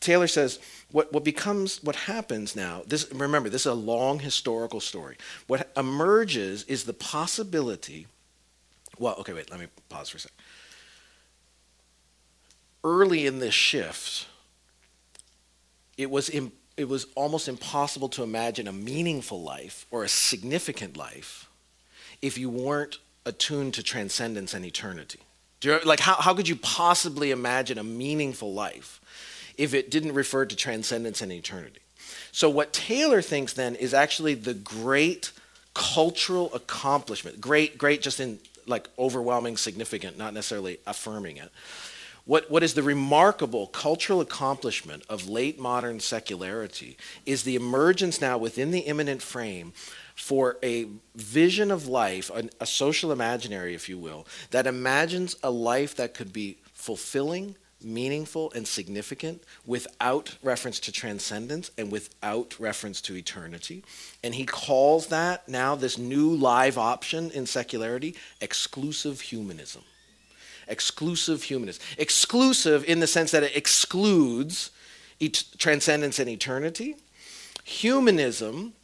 Taylor 0.01 0.27
says, 0.27 0.59
what, 0.91 1.13
what 1.13 1.25
becomes, 1.25 1.83
what 1.83 1.97
happens 1.97 2.57
now, 2.57 2.83
this, 2.87 3.13
remember, 3.13 3.49
this 3.49 3.63
is 3.63 3.67
a 3.67 3.75
long 3.75 4.21
historical 4.21 4.81
story. 4.81 5.17
What 5.47 5.71
emerges 5.77 6.65
is 6.65 6.85
the 6.85 6.95
possibility, 6.95 8.07
well, 8.99 9.15
okay, 9.19 9.35
wait, 9.35 9.51
let 9.51 9.61
me 9.61 9.67
pause 9.89 10.09
for 10.09 10.17
a 10.17 10.21
second. 10.21 10.37
Early 12.83 13.27
in 13.27 13.39
this 13.39 13.55
shift, 13.55 14.27
it 15.99 16.11
was, 16.11 16.31
Im- 16.31 16.53
it 16.77 16.89
was 16.89 17.07
almost 17.15 17.49
impossible 17.49 18.09
to 18.11 18.23
imagine 18.23 18.67
a 18.67 18.73
meaningful 18.73 19.43
life 19.43 19.85
or 19.91 20.05
a 20.05 20.09
significant 20.09 20.97
life 20.97 21.51
if 22.23 22.39
you 22.39 22.49
weren't 22.49 22.99
attuned 23.27 23.75
to 23.75 23.83
transcendence 23.83 24.55
and 24.55 24.65
eternity. 24.65 25.21
You, 25.61 25.81
like, 25.85 26.01
how, 26.01 26.15
how 26.15 26.35
could 26.35 26.49
you 26.49 26.57
possibly 26.57 27.31
imagine 27.31 27.79
a 27.79 27.85
meaningful 27.85 28.55
life 28.55 29.01
if 29.59 29.75
it 29.75 29.91
didn't 29.91 30.15
refer 30.15 30.47
to 30.47 30.57
transcendence 30.57 31.21
and 31.21 31.33
eternity. 31.33 31.81
So, 32.33 32.49
what 32.49 32.73
Taylor 32.73 33.21
thinks 33.21 33.53
then 33.53 33.75
is 33.75 33.93
actually 33.93 34.35
the 34.35 34.55
great 34.55 35.33
cultural 35.75 36.53
accomplishment, 36.55 37.41
great, 37.41 37.77
great 37.77 38.01
just 38.01 38.21
in 38.21 38.39
like 38.67 38.89
overwhelming, 38.99 39.57
significant, 39.57 40.19
not 40.19 40.35
necessarily 40.35 40.79
affirming 40.87 41.39
it. 41.39 41.51
What, 42.27 42.51
what 42.51 42.63
is 42.63 42.75
the 42.75 42.83
remarkable 42.83 43.69
cultural 43.69 44.21
accomplishment 44.21 45.03
of 45.09 45.29
late 45.29 45.59
modern 45.59 45.99
secularity 45.99 46.99
is 47.25 47.43
the 47.43 47.57
emergence 47.57 48.21
now 48.21 48.37
within 48.37 48.71
the 48.71 48.81
immanent 48.81 49.23
frame 49.23 49.73
for 50.15 50.59
a 50.63 50.89
vision 51.15 51.71
of 51.71 51.87
life, 51.87 52.31
a, 52.35 52.51
a 52.61 52.67
social 52.67 53.13
imaginary, 53.13 53.75
if 53.75 53.89
you 53.89 53.97
will, 53.97 54.27
that 54.51 54.67
imagines 54.67 55.37
a 55.43 55.51
life 55.51 55.95
that 55.95 56.13
could 56.13 56.33
be 56.33 56.59
fulfilling, 56.75 57.57
meaningful 57.83 58.53
and 58.55 58.67
significant 58.67 59.43
without 59.65 60.37
reference 60.43 60.81
to 60.81 60.93
transcendence 60.93 61.71
and 61.79 61.93
without 61.93 62.59
reference 62.59 63.01
to 63.03 63.17
eternity. 63.17 63.85
And 64.23 64.35
he 64.35 64.45
calls 64.45 65.09
that 65.09 65.49
now 65.49 65.75
this 65.75 65.97
new 65.97 66.35
live 66.35 66.77
option 66.77 67.31
in 67.31 67.47
secularity 67.47 68.17
exclusive 68.41 69.21
humanism. 69.21 69.83
Exclusive 70.67 71.45
humanism. 71.45 71.83
Exclusive 71.97 72.85
in 72.85 73.01
the 73.01 73.07
sense 73.07 73.31
that 73.31 73.43
it 73.43 73.57
excludes 73.57 74.71
et- 75.21 75.45
transcendence 75.57 76.19
and 76.19 76.29
eternity. 76.29 76.97
Humanism 77.65 78.75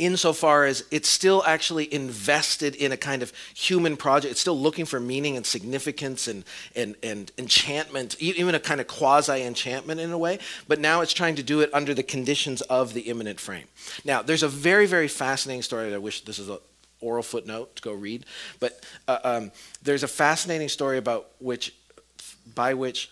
insofar 0.00 0.64
as 0.64 0.84
it's 0.90 1.08
still 1.08 1.44
actually 1.46 1.92
invested 1.92 2.74
in 2.74 2.90
a 2.90 2.96
kind 2.96 3.22
of 3.22 3.32
human 3.54 3.96
project. 3.96 4.32
It's 4.32 4.40
still 4.40 4.58
looking 4.58 4.86
for 4.86 4.98
meaning 4.98 5.36
and 5.36 5.44
significance 5.44 6.26
and, 6.26 6.44
and, 6.74 6.96
and 7.02 7.30
enchantment, 7.38 8.16
even 8.20 8.54
a 8.54 8.60
kind 8.60 8.80
of 8.80 8.86
quasi 8.86 9.42
enchantment 9.42 10.00
in 10.00 10.10
a 10.10 10.18
way, 10.18 10.38
but 10.66 10.80
now 10.80 11.02
it's 11.02 11.12
trying 11.12 11.36
to 11.36 11.42
do 11.42 11.60
it 11.60 11.70
under 11.72 11.94
the 11.94 12.02
conditions 12.02 12.62
of 12.62 12.94
the 12.94 13.02
immanent 13.02 13.38
frame. 13.38 13.66
Now, 14.04 14.22
there's 14.22 14.42
a 14.42 14.48
very, 14.48 14.86
very 14.86 15.08
fascinating 15.08 15.62
story 15.62 15.90
that 15.90 15.94
I 15.94 15.98
wish 15.98 16.22
this 16.22 16.38
is 16.38 16.48
a 16.48 16.58
oral 17.00 17.22
footnote 17.22 17.76
to 17.76 17.82
go 17.82 17.92
read, 17.92 18.26
but 18.58 18.84
uh, 19.08 19.18
um, 19.24 19.52
there's 19.82 20.02
a 20.02 20.08
fascinating 20.08 20.68
story 20.68 20.98
about 20.98 21.28
which, 21.38 21.74
by 22.54 22.74
which 22.74 23.10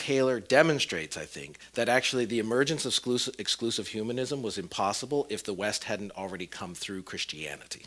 Taylor 0.00 0.40
demonstrates, 0.40 1.18
I 1.18 1.26
think, 1.26 1.58
that 1.74 1.88
actually 1.88 2.24
the 2.24 2.38
emergence 2.38 2.86
of 2.86 2.90
exclusive, 2.90 3.34
exclusive, 3.38 3.88
humanism 3.88 4.42
was 4.42 4.56
impossible 4.56 5.26
if 5.28 5.44
the 5.44 5.52
West 5.52 5.84
hadn't 5.84 6.12
already 6.16 6.46
come 6.46 6.74
through 6.74 7.02
Christianity. 7.02 7.82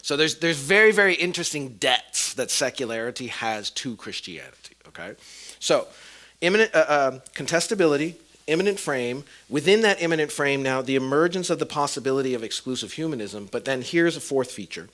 So 0.00 0.16
there's 0.16 0.36
there's 0.36 0.58
very 0.58 0.90
very 0.90 1.14
interesting 1.14 1.74
debts 1.74 2.32
that 2.34 2.50
secularity 2.50 3.26
has 3.26 3.70
to 3.70 3.94
Christianity. 3.94 4.74
Okay, 4.88 5.14
so 5.60 5.86
immanent 6.40 6.74
uh, 6.74 6.86
uh, 6.88 7.10
contestability, 7.34 8.14
immanent 8.46 8.80
frame. 8.80 9.24
Within 9.50 9.82
that 9.82 10.02
immanent 10.02 10.32
frame, 10.32 10.62
now 10.62 10.80
the 10.80 10.96
emergence 10.96 11.50
of 11.50 11.58
the 11.58 11.66
possibility 11.66 12.32
of 12.32 12.42
exclusive 12.42 12.92
humanism. 12.92 13.48
But 13.52 13.66
then 13.66 13.82
here's 13.82 14.16
a 14.16 14.20
fourth 14.20 14.50
feature 14.50 14.88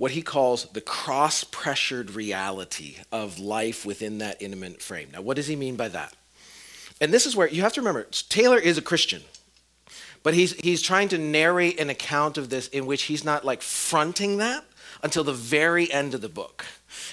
what 0.00 0.12
he 0.12 0.22
calls 0.22 0.64
the 0.72 0.80
cross 0.80 1.44
pressured 1.44 2.12
reality 2.12 2.96
of 3.12 3.38
life 3.38 3.84
within 3.84 4.16
that 4.16 4.40
immanent 4.40 4.80
frame. 4.80 5.10
Now, 5.12 5.20
what 5.20 5.36
does 5.36 5.46
he 5.46 5.56
mean 5.56 5.76
by 5.76 5.88
that? 5.88 6.14
And 7.02 7.12
this 7.12 7.26
is 7.26 7.36
where 7.36 7.48
you 7.48 7.60
have 7.60 7.74
to 7.74 7.82
remember 7.82 8.04
Taylor 8.30 8.56
is 8.56 8.78
a 8.78 8.82
Christian, 8.82 9.20
but 10.22 10.32
he's, 10.32 10.52
he's 10.52 10.80
trying 10.80 11.10
to 11.10 11.18
narrate 11.18 11.78
an 11.78 11.90
account 11.90 12.38
of 12.38 12.48
this 12.48 12.68
in 12.68 12.86
which 12.86 13.02
he's 13.02 13.26
not 13.26 13.44
like 13.44 13.60
fronting 13.60 14.38
that 14.38 14.64
until 15.02 15.22
the 15.22 15.34
very 15.34 15.92
end 15.92 16.14
of 16.14 16.22
the 16.22 16.30
book, 16.30 16.64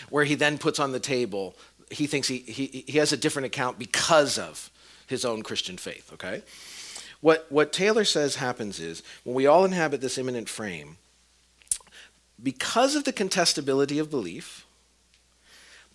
where 0.10 0.24
he 0.24 0.36
then 0.36 0.58
puts 0.58 0.80
on 0.80 0.94
the 0.94 1.00
table, 1.02 1.58
he 1.92 2.08
thinks 2.08 2.30
he, 2.30 2.38
he, 2.38 2.86
he 2.88 3.00
has 3.00 3.12
a 3.12 3.18
different 3.18 3.48
account 3.48 3.78
because 3.78 4.40
of 4.40 4.72
his 5.08 5.26
own 5.26 5.44
Christian 5.44 5.76
faith, 5.76 6.10
okay? 6.14 6.42
What, 7.20 7.48
what 7.50 7.74
Taylor 7.74 8.06
says 8.06 8.38
happens 8.38 8.80
is 8.80 9.04
when 9.26 9.36
we 9.36 9.46
all 9.46 9.66
inhabit 9.66 10.00
this 10.00 10.18
immanent 10.18 10.48
frame, 10.48 10.96
because 12.42 12.96
of 12.96 13.04
the 13.04 13.14
contestability 13.14 14.00
of 14.00 14.10
belief, 14.10 14.66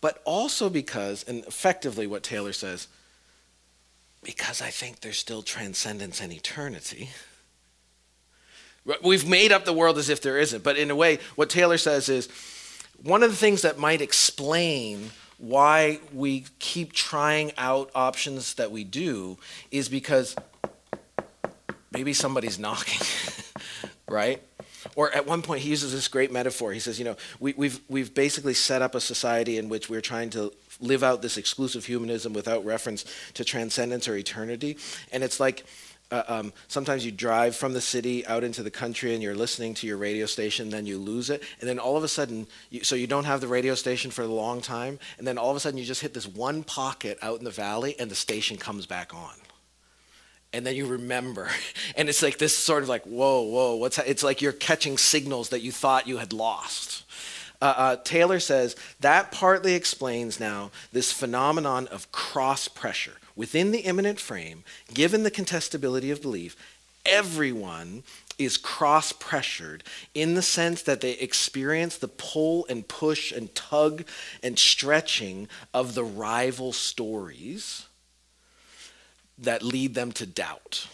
but 0.00 0.20
also 0.24 0.68
because, 0.68 1.24
and 1.28 1.44
effectively 1.44 2.06
what 2.06 2.22
Taylor 2.22 2.52
says, 2.52 2.88
because 4.22 4.60
I 4.60 4.70
think 4.70 5.00
there's 5.00 5.18
still 5.18 5.42
transcendence 5.42 6.20
and 6.20 6.32
eternity. 6.32 7.10
We've 9.02 9.28
made 9.28 9.52
up 9.52 9.64
the 9.64 9.72
world 9.72 9.98
as 9.98 10.08
if 10.08 10.20
there 10.20 10.38
isn't, 10.38 10.64
but 10.64 10.76
in 10.76 10.90
a 10.90 10.96
way, 10.96 11.18
what 11.36 11.50
Taylor 11.50 11.78
says 11.78 12.08
is 12.08 12.28
one 13.02 13.22
of 13.22 13.30
the 13.30 13.36
things 13.36 13.62
that 13.62 13.78
might 13.78 14.00
explain 14.00 15.10
why 15.38 16.00
we 16.12 16.44
keep 16.58 16.92
trying 16.92 17.52
out 17.58 17.90
options 17.94 18.54
that 18.54 18.70
we 18.70 18.84
do 18.84 19.38
is 19.70 19.88
because 19.88 20.36
maybe 21.92 22.12
somebody's 22.12 22.58
knocking, 22.58 23.06
right? 24.08 24.42
Or 24.96 25.10
at 25.12 25.26
one 25.26 25.42
point, 25.42 25.62
he 25.62 25.70
uses 25.70 25.92
this 25.92 26.08
great 26.08 26.32
metaphor. 26.32 26.72
He 26.72 26.80
says, 26.80 26.98
you 26.98 27.04
know, 27.04 27.16
we, 27.40 27.54
we've, 27.56 27.80
we've 27.88 28.14
basically 28.14 28.54
set 28.54 28.82
up 28.82 28.94
a 28.94 29.00
society 29.00 29.58
in 29.58 29.68
which 29.68 29.88
we're 29.88 30.00
trying 30.00 30.30
to 30.30 30.52
live 30.80 31.02
out 31.02 31.22
this 31.22 31.36
exclusive 31.36 31.84
humanism 31.84 32.32
without 32.32 32.64
reference 32.64 33.04
to 33.34 33.44
transcendence 33.44 34.08
or 34.08 34.16
eternity. 34.16 34.76
And 35.12 35.22
it's 35.22 35.38
like, 35.38 35.64
uh, 36.10 36.22
um, 36.28 36.52
sometimes 36.68 37.06
you 37.06 37.10
drive 37.10 37.56
from 37.56 37.72
the 37.72 37.80
city 37.80 38.26
out 38.26 38.44
into 38.44 38.62
the 38.62 38.70
country 38.70 39.14
and 39.14 39.22
you're 39.22 39.34
listening 39.34 39.72
to 39.72 39.86
your 39.86 39.96
radio 39.96 40.26
station, 40.26 40.68
then 40.68 40.84
you 40.84 40.98
lose 40.98 41.30
it, 41.30 41.42
and 41.60 41.68
then 41.68 41.78
all 41.78 41.96
of 41.96 42.04
a 42.04 42.08
sudden, 42.08 42.46
you, 42.68 42.84
so 42.84 42.94
you 42.94 43.06
don't 43.06 43.24
have 43.24 43.40
the 43.40 43.48
radio 43.48 43.74
station 43.74 44.10
for 44.10 44.20
a 44.20 44.26
long 44.26 44.60
time, 44.60 44.98
and 45.16 45.26
then 45.26 45.38
all 45.38 45.50
of 45.50 45.56
a 45.56 45.60
sudden 45.60 45.78
you 45.78 45.84
just 45.84 46.02
hit 46.02 46.12
this 46.12 46.28
one 46.28 46.64
pocket 46.64 47.18
out 47.22 47.38
in 47.38 47.44
the 47.44 47.50
valley, 47.50 47.96
and 47.98 48.10
the 48.10 48.14
station 48.14 48.58
comes 48.58 48.84
back 48.84 49.14
on 49.14 49.32
and 50.52 50.66
then 50.66 50.74
you 50.74 50.86
remember. 50.86 51.48
And 51.94 52.08
it's 52.08 52.22
like 52.22 52.38
this 52.38 52.56
sort 52.56 52.82
of 52.82 52.88
like 52.88 53.02
whoa 53.04 53.42
whoa 53.42 53.74
what's 53.74 53.96
that? 53.96 54.08
it's 54.08 54.22
like 54.22 54.40
you're 54.40 54.52
catching 54.52 54.96
signals 54.96 55.50
that 55.50 55.60
you 55.60 55.70
thought 55.70 56.08
you 56.08 56.18
had 56.18 56.32
lost. 56.32 57.04
Uh, 57.60 57.74
uh, 57.76 57.96
taylor 58.02 58.40
says 58.40 58.74
that 59.00 59.30
partly 59.30 59.74
explains 59.74 60.40
now 60.40 60.70
this 60.90 61.12
phenomenon 61.12 61.86
of 61.88 62.10
cross 62.10 62.66
pressure 62.66 63.16
within 63.36 63.72
the 63.72 63.80
immanent 63.80 64.18
frame. 64.18 64.64
Given 64.92 65.22
the 65.22 65.30
contestability 65.30 66.10
of 66.10 66.22
belief 66.22 66.56
everyone 67.04 68.04
is 68.38 68.56
cross 68.56 69.12
pressured 69.12 69.84
in 70.14 70.34
the 70.34 70.42
sense 70.42 70.82
that 70.82 71.00
they 71.00 71.12
experience 71.12 71.98
the 71.98 72.08
pull 72.08 72.64
and 72.68 72.88
push 72.88 73.32
and 73.32 73.54
tug 73.54 74.04
and 74.42 74.58
stretching 74.58 75.48
of 75.74 75.94
the 75.94 76.04
rival 76.04 76.72
stories 76.72 77.86
that 79.38 79.62
lead 79.62 79.94
them 79.94 80.12
to 80.12 80.26
doubt. 80.26 80.86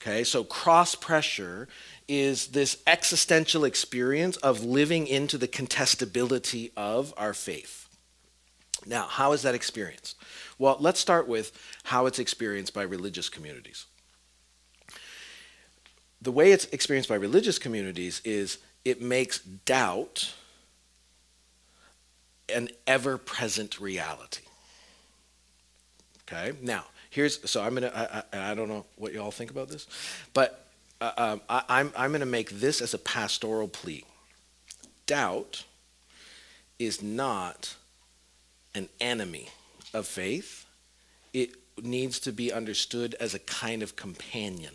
Okay, 0.00 0.22
so 0.22 0.44
cross 0.44 0.94
pressure 0.94 1.68
is 2.06 2.48
this 2.48 2.80
existential 2.86 3.64
experience 3.64 4.36
of 4.38 4.64
living 4.64 5.06
into 5.06 5.36
the 5.36 5.48
contestability 5.48 6.70
of 6.76 7.12
our 7.16 7.34
faith. 7.34 7.88
Now, 8.86 9.06
how 9.06 9.32
is 9.32 9.42
that 9.42 9.54
experienced? 9.54 10.16
Well, 10.58 10.76
let's 10.78 11.00
start 11.00 11.28
with 11.28 11.52
how 11.84 12.06
it's 12.06 12.18
experienced 12.18 12.72
by 12.72 12.82
religious 12.82 13.28
communities. 13.28 13.86
The 16.22 16.32
way 16.32 16.52
it's 16.52 16.66
experienced 16.66 17.08
by 17.08 17.16
religious 17.16 17.58
communities 17.58 18.20
is 18.24 18.58
it 18.84 19.02
makes 19.02 19.40
doubt 19.40 20.34
an 22.48 22.68
ever 22.86 23.18
present 23.18 23.78
reality. 23.78 24.42
Okay, 26.22 26.56
now 26.62 26.84
here's 27.10 27.48
so 27.50 27.62
I'm 27.62 27.74
gonna 27.74 27.92
I, 27.94 28.38
I, 28.38 28.50
I 28.52 28.54
don't 28.54 28.68
know 28.68 28.84
what 28.96 29.12
you 29.12 29.20
all 29.20 29.30
think 29.30 29.50
about 29.50 29.68
this, 29.68 29.86
but 30.34 30.66
uh, 31.00 31.12
um, 31.16 31.40
I, 31.48 31.62
I'm 31.68 31.92
I'm 31.96 32.12
gonna 32.12 32.26
make 32.26 32.50
this 32.50 32.80
as 32.80 32.94
a 32.94 32.98
pastoral 32.98 33.68
plea. 33.68 34.04
Doubt 35.06 35.64
is 36.78 37.02
not 37.02 37.76
an 38.74 38.88
enemy 39.00 39.48
of 39.94 40.06
faith. 40.06 40.66
It 41.32 41.54
needs 41.82 42.18
to 42.20 42.32
be 42.32 42.52
understood 42.52 43.14
as 43.20 43.34
a 43.34 43.38
kind 43.38 43.82
of 43.82 43.96
companion. 43.96 44.74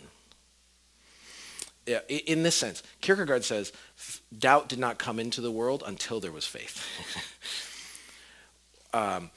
In 2.08 2.44
this 2.44 2.56
sense, 2.56 2.82
Kierkegaard 3.02 3.44
says, 3.44 3.74
doubt 4.38 4.70
did 4.70 4.80
not 4.80 4.98
come 4.98 5.20
into 5.20 5.42
the 5.42 5.52
world 5.52 5.84
until 5.86 6.22
there 6.22 6.32
was 6.32 6.46
faith. 6.46 6.82
um, 8.94 9.32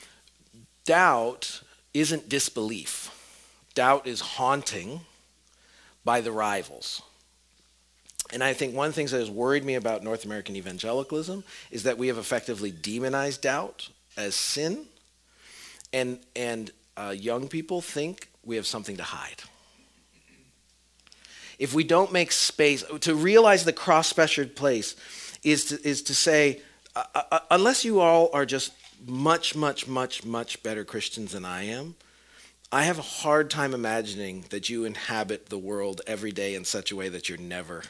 doubt 0.84 1.62
isn't 2.00 2.28
disbelief. 2.28 3.10
Doubt 3.74 4.06
is 4.06 4.20
haunting 4.20 5.00
by 6.04 6.20
the 6.20 6.32
rivals. 6.32 7.02
And 8.32 8.42
I 8.42 8.54
think 8.54 8.74
one 8.74 8.88
of 8.88 8.92
the 8.92 8.96
things 8.96 9.12
that 9.12 9.20
has 9.20 9.30
worried 9.30 9.64
me 9.64 9.74
about 9.74 10.02
North 10.02 10.24
American 10.24 10.56
evangelicalism 10.56 11.44
is 11.70 11.84
that 11.84 11.98
we 11.98 12.08
have 12.08 12.18
effectively 12.18 12.70
demonized 12.70 13.42
doubt 13.42 13.88
as 14.16 14.34
sin, 14.34 14.86
and, 15.92 16.18
and 16.34 16.70
uh, 16.96 17.14
young 17.16 17.48
people 17.48 17.80
think 17.80 18.28
we 18.44 18.56
have 18.56 18.66
something 18.66 18.96
to 18.96 19.02
hide. 19.02 19.42
If 21.58 21.72
we 21.72 21.84
don't 21.84 22.12
make 22.12 22.32
space, 22.32 22.84
to 23.00 23.14
realize 23.14 23.64
the 23.64 23.72
cross 23.72 24.12
pressured 24.12 24.56
place 24.56 24.96
is 25.42 25.66
to, 25.66 25.88
is 25.88 26.02
to 26.02 26.14
say, 26.14 26.60
uh, 26.94 27.04
uh, 27.14 27.38
unless 27.50 27.84
you 27.84 28.00
all 28.00 28.30
are 28.32 28.44
just 28.44 28.72
much, 29.04 29.54
much, 29.54 29.86
much, 29.86 30.24
much 30.24 30.62
better 30.62 30.84
Christians 30.84 31.32
than 31.32 31.44
I 31.44 31.64
am, 31.64 31.94
I 32.72 32.82
have 32.82 32.98
a 32.98 33.02
hard 33.02 33.50
time 33.50 33.74
imagining 33.74 34.44
that 34.50 34.68
you 34.68 34.84
inhabit 34.84 35.46
the 35.46 35.58
world 35.58 36.02
every 36.06 36.32
day 36.32 36.54
in 36.54 36.64
such 36.64 36.90
a 36.90 36.96
way 36.96 37.08
that 37.08 37.28
you're 37.28 37.38
never 37.38 37.84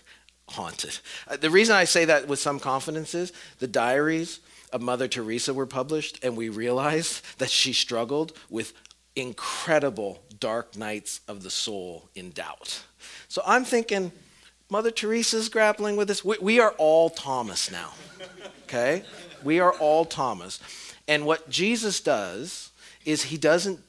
haunted. 0.49 0.99
Uh, 1.27 1.37
the 1.37 1.51
reason 1.51 1.75
I 1.75 1.85
say 1.85 2.05
that 2.05 2.29
with 2.29 2.39
some 2.39 2.61
confidence 2.61 3.15
is 3.15 3.33
the 3.59 3.67
diaries 3.67 4.41
of 4.73 4.83
Mother 4.83 5.09
Teresa 5.09 5.55
were 5.55 5.67
published, 5.67 6.23
and 6.23 6.37
we 6.37 6.49
realized 6.49 7.23
that 7.39 7.51
she 7.51 7.73
struggled 7.73 8.37
with 8.51 8.75
incredible 9.15 10.23
dark 10.39 10.77
nights 10.77 11.21
of 11.27 11.43
the 11.43 11.51
soul 11.51 12.09
in 12.15 12.31
doubt. 12.31 12.83
So 13.29 13.43
I'm 13.47 13.65
thinking, 13.65 14.13
Mother 14.69 14.91
Teresa's 14.91 15.49
grappling 15.49 15.97
with 15.97 16.09
this. 16.09 16.25
We, 16.25 16.37
we 16.41 16.61
are 16.61 16.75
all 16.77 17.09
Thomas 17.09 17.71
now, 17.71 17.93
okay? 18.65 19.05
We 19.43 19.61
are 19.61 19.73
all 19.73 20.05
Thomas. 20.05 20.61
And 21.09 21.25
what 21.25 21.49
Jesus 21.49 22.01
does 22.01 22.71
is 23.05 23.25
he 23.25 23.37
doesn't 23.37 23.81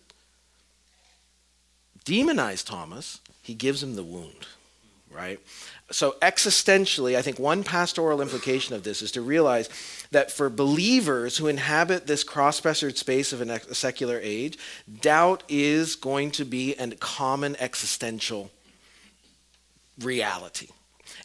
demonize 2.05 2.65
Thomas, 2.65 3.19
he 3.41 3.53
gives 3.53 3.83
him 3.83 3.95
the 3.95 4.03
wound, 4.03 4.47
right? 5.11 5.39
So, 5.89 6.15
existentially, 6.21 7.15
I 7.15 7.21
think 7.21 7.39
one 7.39 7.63
pastoral 7.63 8.21
implication 8.21 8.75
of 8.75 8.83
this 8.83 9.01
is 9.01 9.11
to 9.13 9.21
realize 9.21 9.69
that 10.11 10.31
for 10.31 10.49
believers 10.49 11.37
who 11.37 11.47
inhabit 11.47 12.07
this 12.07 12.25
cross 12.25 12.59
pressured 12.59 12.97
space 12.97 13.31
of 13.31 13.41
a 13.41 13.73
secular 13.73 14.19
age, 14.21 14.57
doubt 15.01 15.43
is 15.47 15.95
going 15.95 16.31
to 16.31 16.45
be 16.45 16.75
a 16.75 16.89
common 16.95 17.55
existential 17.59 18.51
reality. 19.99 20.67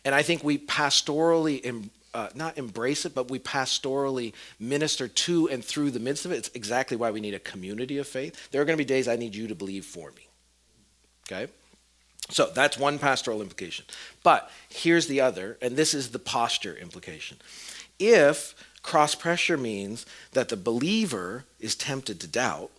And 0.04 0.14
I 0.14 0.22
think 0.22 0.44
we 0.44 0.58
pastorally 0.58 1.60
uh, 2.14 2.28
not 2.34 2.58
embrace 2.58 3.04
it, 3.04 3.14
but 3.14 3.30
we 3.30 3.38
pastorally 3.38 4.32
minister 4.58 5.08
to 5.08 5.48
and 5.48 5.64
through 5.64 5.90
the 5.90 6.00
midst 6.00 6.24
of 6.24 6.32
it. 6.32 6.36
It's 6.36 6.50
exactly 6.54 6.96
why 6.96 7.10
we 7.10 7.20
need 7.20 7.34
a 7.34 7.38
community 7.38 7.98
of 7.98 8.06
faith. 8.06 8.50
There 8.50 8.60
are 8.60 8.64
going 8.64 8.76
to 8.76 8.84
be 8.84 8.86
days 8.86 9.08
I 9.08 9.16
need 9.16 9.34
you 9.34 9.48
to 9.48 9.54
believe 9.54 9.84
for 9.84 10.10
me. 10.10 10.28
Okay? 11.26 11.50
So 12.30 12.50
that's 12.54 12.78
one 12.78 12.98
pastoral 12.98 13.42
implication. 13.42 13.84
But 14.22 14.50
here's 14.68 15.06
the 15.06 15.20
other, 15.20 15.58
and 15.60 15.76
this 15.76 15.94
is 15.94 16.10
the 16.10 16.18
posture 16.18 16.74
implication. 16.74 17.38
If 17.98 18.54
cross 18.82 19.14
pressure 19.14 19.56
means 19.56 20.06
that 20.32 20.48
the 20.48 20.56
believer 20.56 21.44
is 21.60 21.74
tempted 21.74 22.20
to 22.20 22.26
doubt, 22.26 22.70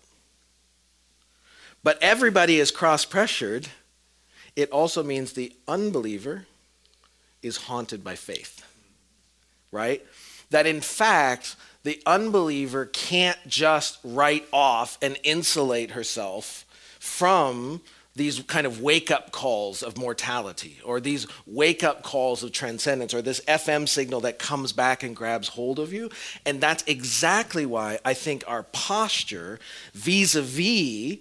but 1.84 2.02
everybody 2.02 2.60
is 2.60 2.72
cross 2.72 3.06
pressured, 3.06 3.68
it 4.56 4.70
also 4.72 5.04
means 5.04 5.34
the 5.34 5.54
unbeliever 5.68 6.46
is 7.42 7.58
haunted 7.58 8.04
by 8.04 8.16
faith, 8.16 8.66
right? 9.74 10.06
That 10.52 10.68
in 10.68 10.80
fact, 10.80 11.56
the 11.84 12.02
unbeliever 12.06 12.86
can't 12.86 13.40
just 13.48 14.00
write 14.04 14.48
off 14.54 14.98
and 15.02 15.18
insulate 15.24 15.92
herself 15.92 16.66
from 17.00 17.82
these 18.16 18.40
kind 18.44 18.68
of 18.68 18.80
wake 18.80 19.10
up 19.10 19.32
calls 19.32 19.82
of 19.82 19.98
mortality 19.98 20.78
or 20.86 21.02
these 21.02 21.26
wake 21.48 21.84
up 21.84 22.04
calls 22.04 22.44
of 22.44 22.52
transcendence 22.52 23.14
or 23.14 23.24
this 23.24 23.42
FM 23.42 23.90
signal 23.90 24.22
that 24.22 24.38
comes 24.38 24.72
back 24.72 25.02
and 25.02 25.16
grabs 25.16 25.50
hold 25.50 25.80
of 25.80 25.92
you. 25.92 26.10
And 26.46 26.62
that's 26.62 26.84
exactly 26.86 27.66
why 27.66 28.00
I 28.06 28.14
think 28.14 28.44
our 28.48 28.64
posture 28.64 29.60
vis 29.94 30.36
a 30.36 30.44
vis 30.44 31.18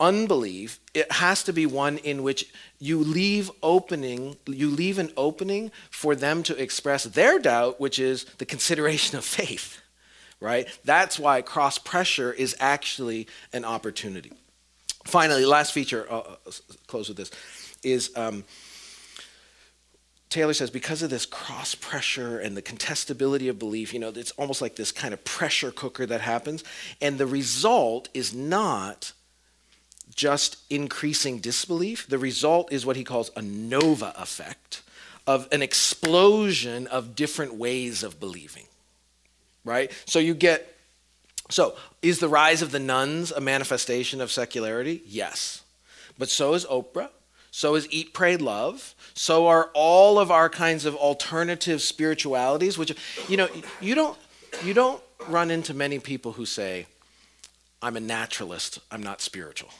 unbelief, 0.00 0.80
it 0.94 1.10
has 1.12 1.42
to 1.44 1.52
be 1.52 1.66
one 1.66 1.98
in 1.98 2.22
which 2.22 2.52
you 2.78 2.98
leave 2.98 3.50
opening, 3.62 4.36
you 4.46 4.70
leave 4.70 4.98
an 4.98 5.12
opening 5.16 5.70
for 5.90 6.14
them 6.14 6.42
to 6.44 6.60
express 6.60 7.04
their 7.04 7.38
doubt, 7.38 7.80
which 7.80 7.98
is 7.98 8.24
the 8.38 8.46
consideration 8.46 9.18
of 9.18 9.24
faith. 9.24 9.80
Right? 10.40 10.68
That's 10.84 11.18
why 11.18 11.42
cross 11.42 11.78
pressure 11.78 12.32
is 12.32 12.54
actually 12.60 13.26
an 13.52 13.64
opportunity. 13.64 14.32
Finally, 15.04 15.44
last 15.44 15.72
feature, 15.72 16.06
I'll 16.08 16.38
close 16.86 17.08
with 17.08 17.16
this, 17.16 17.30
is 17.82 18.12
um, 18.14 18.44
Taylor 20.28 20.52
says 20.52 20.70
because 20.70 21.02
of 21.02 21.10
this 21.10 21.24
cross 21.24 21.74
pressure 21.74 22.38
and 22.38 22.56
the 22.56 22.62
contestability 22.62 23.48
of 23.48 23.58
belief, 23.58 23.94
you 23.94 24.00
know, 24.00 24.12
it's 24.14 24.32
almost 24.32 24.60
like 24.60 24.76
this 24.76 24.92
kind 24.92 25.14
of 25.14 25.24
pressure 25.24 25.70
cooker 25.70 26.04
that 26.06 26.20
happens. 26.20 26.62
And 27.00 27.18
the 27.18 27.26
result 27.26 28.08
is 28.12 28.34
not 28.34 29.12
just 30.18 30.58
increasing 30.68 31.38
disbelief. 31.38 32.06
The 32.08 32.18
result 32.18 32.72
is 32.72 32.84
what 32.84 32.96
he 32.96 33.04
calls 33.04 33.30
a 33.36 33.40
nova 33.40 34.12
effect 34.18 34.82
of 35.26 35.48
an 35.52 35.62
explosion 35.62 36.86
of 36.88 37.14
different 37.14 37.54
ways 37.54 38.02
of 38.02 38.18
believing. 38.18 38.64
Right? 39.64 39.92
So 40.06 40.18
you 40.18 40.34
get 40.34 40.74
so, 41.50 41.76
is 42.02 42.18
the 42.18 42.28
rise 42.28 42.60
of 42.60 42.72
the 42.72 42.78
nones 42.78 43.30
a 43.32 43.40
manifestation 43.40 44.20
of 44.20 44.30
secularity? 44.30 45.02
Yes. 45.06 45.62
But 46.18 46.28
so 46.28 46.52
is 46.52 46.66
Oprah. 46.66 47.08
So 47.50 47.74
is 47.74 47.88
Eat, 47.90 48.12
Pray, 48.12 48.36
Love. 48.36 48.94
So 49.14 49.46
are 49.46 49.70
all 49.72 50.18
of 50.18 50.30
our 50.30 50.50
kinds 50.50 50.84
of 50.84 50.94
alternative 50.94 51.80
spiritualities, 51.80 52.76
which, 52.76 52.94
you 53.28 53.38
know, 53.38 53.48
you 53.80 53.94
don't, 53.94 54.18
you 54.62 54.74
don't 54.74 55.02
run 55.26 55.50
into 55.50 55.72
many 55.72 55.98
people 55.98 56.32
who 56.32 56.44
say, 56.44 56.86
I'm 57.80 57.96
a 57.96 58.00
naturalist, 58.00 58.80
I'm 58.90 59.02
not 59.02 59.20
spiritual. 59.22 59.70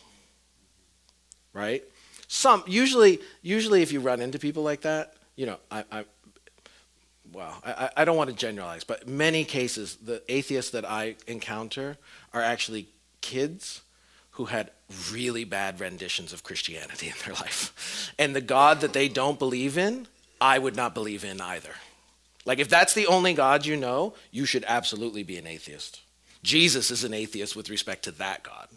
Right? 1.52 1.82
Some, 2.28 2.62
usually, 2.66 3.20
usually 3.42 3.82
if 3.82 3.92
you 3.92 4.00
run 4.00 4.20
into 4.20 4.38
people 4.38 4.62
like 4.62 4.82
that, 4.82 5.14
you 5.34 5.46
know, 5.46 5.56
I, 5.70 5.84
I 5.90 6.04
well, 7.32 7.60
I, 7.64 7.90
I 7.98 8.04
don't 8.04 8.16
want 8.16 8.30
to 8.30 8.36
generalize, 8.36 8.84
but 8.84 9.06
many 9.06 9.44
cases, 9.44 9.96
the 9.96 10.22
atheists 10.28 10.70
that 10.72 10.88
I 10.88 11.16
encounter 11.26 11.96
are 12.32 12.42
actually 12.42 12.88
kids 13.20 13.82
who 14.32 14.46
had 14.46 14.70
really 15.12 15.44
bad 15.44 15.80
renditions 15.80 16.32
of 16.32 16.42
Christianity 16.44 17.08
in 17.08 17.14
their 17.24 17.34
life. 17.40 18.12
And 18.18 18.34
the 18.34 18.40
God 18.40 18.80
that 18.80 18.92
they 18.92 19.08
don't 19.08 19.38
believe 19.38 19.76
in, 19.76 20.06
I 20.40 20.58
would 20.58 20.76
not 20.76 20.94
believe 20.94 21.24
in 21.24 21.40
either. 21.40 21.74
Like, 22.44 22.60
if 22.60 22.68
that's 22.68 22.94
the 22.94 23.06
only 23.06 23.34
God 23.34 23.66
you 23.66 23.76
know, 23.76 24.14
you 24.30 24.46
should 24.46 24.64
absolutely 24.66 25.22
be 25.22 25.36
an 25.36 25.46
atheist. 25.46 26.00
Jesus 26.42 26.90
is 26.90 27.04
an 27.04 27.12
atheist 27.12 27.56
with 27.56 27.68
respect 27.68 28.04
to 28.04 28.12
that 28.12 28.42
God. 28.42 28.68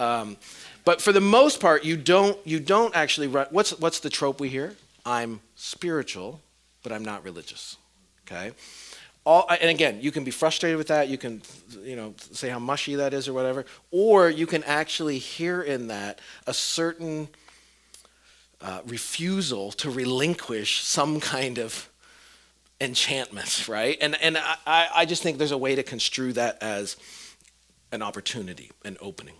Um, 0.00 0.36
but 0.84 1.00
for 1.00 1.12
the 1.12 1.20
most 1.20 1.60
part, 1.60 1.84
you 1.84 1.96
don't, 1.96 2.38
you 2.46 2.60
don't 2.60 2.94
actually 2.94 3.28
run. 3.28 3.46
What's, 3.50 3.78
what's 3.78 4.00
the 4.00 4.10
trope 4.10 4.40
we 4.40 4.48
hear? 4.48 4.74
I'm 5.04 5.40
spiritual, 5.54 6.40
but 6.82 6.92
I'm 6.92 7.04
not 7.04 7.24
religious. 7.24 7.76
Okay? 8.26 8.52
All, 9.24 9.46
and 9.48 9.70
again, 9.70 10.00
you 10.00 10.10
can 10.10 10.24
be 10.24 10.32
frustrated 10.32 10.76
with 10.76 10.88
that. 10.88 11.08
You 11.08 11.16
can, 11.16 11.42
you 11.82 11.94
know, 11.94 12.14
say 12.32 12.48
how 12.48 12.58
mushy 12.58 12.96
that 12.96 13.14
is 13.14 13.28
or 13.28 13.32
whatever. 13.32 13.64
Or 13.92 14.28
you 14.28 14.46
can 14.46 14.64
actually 14.64 15.18
hear 15.18 15.62
in 15.62 15.88
that 15.88 16.20
a 16.46 16.54
certain 16.54 17.28
uh, 18.60 18.80
refusal 18.84 19.70
to 19.72 19.90
relinquish 19.90 20.82
some 20.82 21.20
kind 21.20 21.58
of 21.58 21.88
enchantment, 22.80 23.68
right? 23.68 23.96
And 24.00 24.20
and 24.20 24.36
I, 24.38 24.88
I 24.94 25.04
just 25.04 25.22
think 25.22 25.38
there's 25.38 25.52
a 25.52 25.58
way 25.58 25.76
to 25.76 25.82
construe 25.82 26.32
that 26.32 26.60
as 26.60 26.96
an 27.92 28.02
opportunity, 28.02 28.72
an 28.84 28.96
opening. 29.00 29.34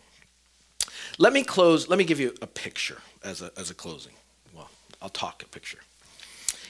Let 1.18 1.32
me 1.32 1.42
close. 1.42 1.88
Let 1.88 1.98
me 1.98 2.04
give 2.04 2.20
you 2.20 2.34
a 2.40 2.46
picture 2.46 2.98
as 3.24 3.42
a 3.42 3.50
as 3.56 3.70
a 3.70 3.74
closing. 3.74 4.12
Well, 4.54 4.70
I'll 5.00 5.08
talk 5.08 5.42
a 5.42 5.48
picture. 5.48 5.78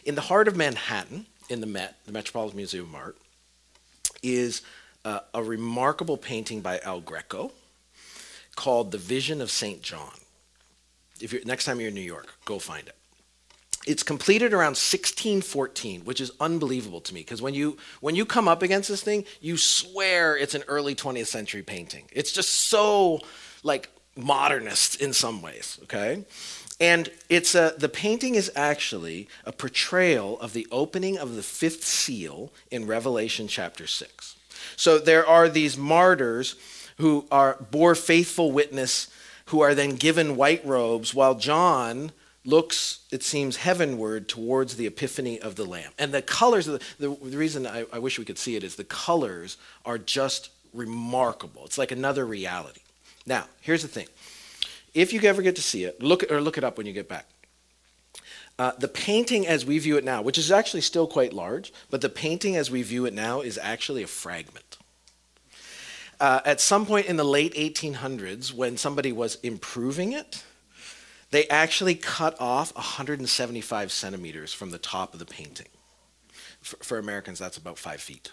In 0.04 0.14
the 0.14 0.20
heart 0.20 0.48
of 0.48 0.56
Manhattan, 0.56 1.26
in 1.48 1.60
the 1.60 1.66
Met, 1.66 1.96
the 2.06 2.12
Metropolitan 2.12 2.56
Museum 2.56 2.86
of 2.86 2.94
Art, 2.94 3.16
is 4.22 4.62
uh, 5.04 5.20
a 5.34 5.42
remarkable 5.42 6.16
painting 6.16 6.60
by 6.60 6.80
El 6.82 7.00
Greco 7.00 7.52
called 8.56 8.90
The 8.90 8.98
Vision 8.98 9.40
of 9.40 9.50
St. 9.50 9.82
John. 9.82 10.12
If 11.20 11.32
you're, 11.32 11.44
next 11.44 11.64
time 11.64 11.78
you're 11.78 11.88
in 11.88 11.94
New 11.94 12.00
York, 12.00 12.34
go 12.44 12.58
find 12.58 12.86
it. 12.86 12.96
It's 13.86 14.02
completed 14.02 14.52
around 14.52 14.76
1614, 14.76 16.04
which 16.04 16.20
is 16.20 16.30
unbelievable 16.40 17.00
to 17.00 17.14
me 17.14 17.20
because 17.20 17.42
when 17.42 17.54
you 17.54 17.78
when 18.00 18.14
you 18.14 18.24
come 18.24 18.46
up 18.46 18.62
against 18.62 18.88
this 18.88 19.02
thing, 19.02 19.24
you 19.40 19.56
swear 19.56 20.36
it's 20.36 20.54
an 20.54 20.62
early 20.68 20.94
20th 20.94 21.26
century 21.26 21.62
painting. 21.62 22.04
It's 22.12 22.30
just 22.30 22.48
so 22.48 23.20
like 23.64 23.88
modernist 24.16 25.00
in 25.00 25.12
some 25.12 25.42
ways, 25.42 25.78
okay? 25.84 26.24
And 26.80 27.10
it's 27.28 27.54
a, 27.54 27.74
the 27.78 27.88
painting 27.88 28.34
is 28.34 28.50
actually 28.56 29.28
a 29.44 29.52
portrayal 29.52 30.38
of 30.40 30.52
the 30.52 30.66
opening 30.70 31.16
of 31.16 31.36
the 31.36 31.42
fifth 31.42 31.84
seal 31.84 32.52
in 32.70 32.86
Revelation 32.86 33.48
chapter 33.48 33.86
6. 33.86 34.36
So 34.76 34.98
there 34.98 35.26
are 35.26 35.48
these 35.48 35.76
martyrs 35.76 36.56
who 36.98 37.26
are 37.30 37.56
bore 37.70 37.94
faithful 37.94 38.52
witness 38.52 39.08
who 39.46 39.60
are 39.60 39.74
then 39.74 39.96
given 39.96 40.36
white 40.36 40.64
robes 40.64 41.14
while 41.14 41.34
John 41.34 42.12
looks, 42.44 43.00
it 43.10 43.22
seems, 43.22 43.56
heavenward 43.56 44.28
towards 44.28 44.76
the 44.76 44.86
epiphany 44.86 45.40
of 45.40 45.56
the 45.56 45.64
Lamb. 45.64 45.92
And 45.98 46.12
the 46.12 46.22
colors, 46.22 46.66
the, 46.66 46.80
the, 46.98 47.10
the 47.10 47.36
reason 47.38 47.66
I, 47.66 47.84
I 47.92 47.98
wish 47.98 48.18
we 48.18 48.24
could 48.24 48.38
see 48.38 48.56
it 48.56 48.64
is 48.64 48.76
the 48.76 48.84
colors 48.84 49.56
are 49.84 49.98
just 49.98 50.50
remarkable. 50.72 51.64
It's 51.64 51.78
like 51.78 51.92
another 51.92 52.24
reality. 52.26 52.80
Now, 53.26 53.46
here's 53.60 53.82
the 53.82 53.88
thing 53.88 54.08
if 54.94 55.12
you 55.12 55.20
ever 55.22 55.42
get 55.42 55.56
to 55.56 55.62
see 55.62 55.84
it, 55.84 56.02
look 56.02 56.30
or 56.30 56.40
look 56.40 56.58
it 56.58 56.64
up 56.64 56.76
when 56.76 56.86
you 56.86 56.92
get 56.92 57.08
back. 57.08 57.26
Uh, 58.58 58.72
the 58.78 58.88
painting 58.88 59.46
as 59.46 59.64
we 59.64 59.78
view 59.78 59.96
it 59.96 60.04
now, 60.04 60.20
which 60.20 60.36
is 60.36 60.52
actually 60.52 60.82
still 60.82 61.06
quite 61.06 61.32
large, 61.32 61.72
but 61.90 62.00
the 62.00 62.08
painting 62.08 62.54
as 62.56 62.70
we 62.70 62.82
view 62.82 63.06
it 63.06 63.14
now 63.14 63.40
is 63.40 63.58
actually 63.58 64.02
a 64.02 64.06
fragment. 64.06 64.76
Uh, 66.20 66.40
at 66.44 66.60
some 66.60 66.86
point 66.86 67.06
in 67.06 67.16
the 67.16 67.24
late 67.24 67.54
1800s, 67.54 68.52
when 68.52 68.76
somebody 68.76 69.10
was 69.10 69.36
improving 69.42 70.12
it, 70.12 70.44
they 71.30 71.48
actually 71.48 71.94
cut 71.94 72.38
off 72.38 72.74
175 72.76 73.90
centimeters 73.90 74.52
from 74.52 74.70
the 74.70 74.78
top 74.78 75.14
of 75.14 75.18
the 75.18 75.24
painting. 75.24 75.66
For, 76.60 76.76
for 76.76 76.98
Americans, 76.98 77.38
that's 77.38 77.56
about 77.56 77.78
five 77.78 78.00
feet. 78.00 78.30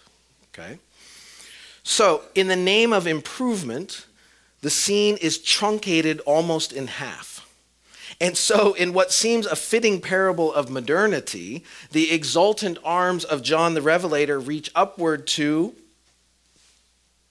Okay? 0.53 0.79
So, 1.81 2.23
in 2.35 2.49
the 2.49 2.57
name 2.57 2.91
of 2.91 3.07
improvement, 3.07 4.05
the 4.61 4.69
scene 4.69 5.17
is 5.17 5.37
truncated 5.37 6.19
almost 6.21 6.73
in 6.73 6.87
half. 6.87 7.47
And 8.21 8.37
so, 8.37 8.73
in 8.73 8.91
what 8.91 9.13
seems 9.13 9.45
a 9.45 9.55
fitting 9.55 10.01
parable 10.01 10.53
of 10.53 10.69
modernity, 10.69 11.63
the 11.91 12.11
exultant 12.11 12.77
arms 12.83 13.23
of 13.23 13.41
John 13.41 13.75
the 13.75 13.81
Revelator 13.81 14.39
reach 14.39 14.69
upward 14.75 15.25
to 15.27 15.73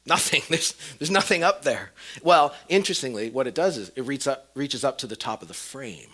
nothing. 0.06 0.42
There's, 0.48 0.72
there's 0.98 1.10
nothing 1.10 1.42
up 1.42 1.62
there. 1.62 1.90
Well, 2.22 2.54
interestingly, 2.70 3.28
what 3.28 3.46
it 3.46 3.54
does 3.54 3.76
is 3.76 3.90
it 3.94 4.06
reaches 4.06 4.28
up, 4.28 4.48
reaches 4.54 4.82
up 4.82 4.96
to 4.98 5.06
the 5.06 5.16
top 5.16 5.42
of 5.42 5.48
the 5.48 5.54
frame. 5.54 6.08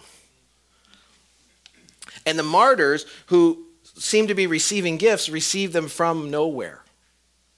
And 2.27 2.37
the 2.37 2.43
martyrs 2.43 3.07
who 3.27 3.67
seem 3.97 4.27
to 4.27 4.35
be 4.35 4.49
receiving 4.49 4.97
gifts 4.97 5.29
receive 5.29 5.73
them 5.73 5.87
from 5.87 6.31
nowhere 6.31 6.83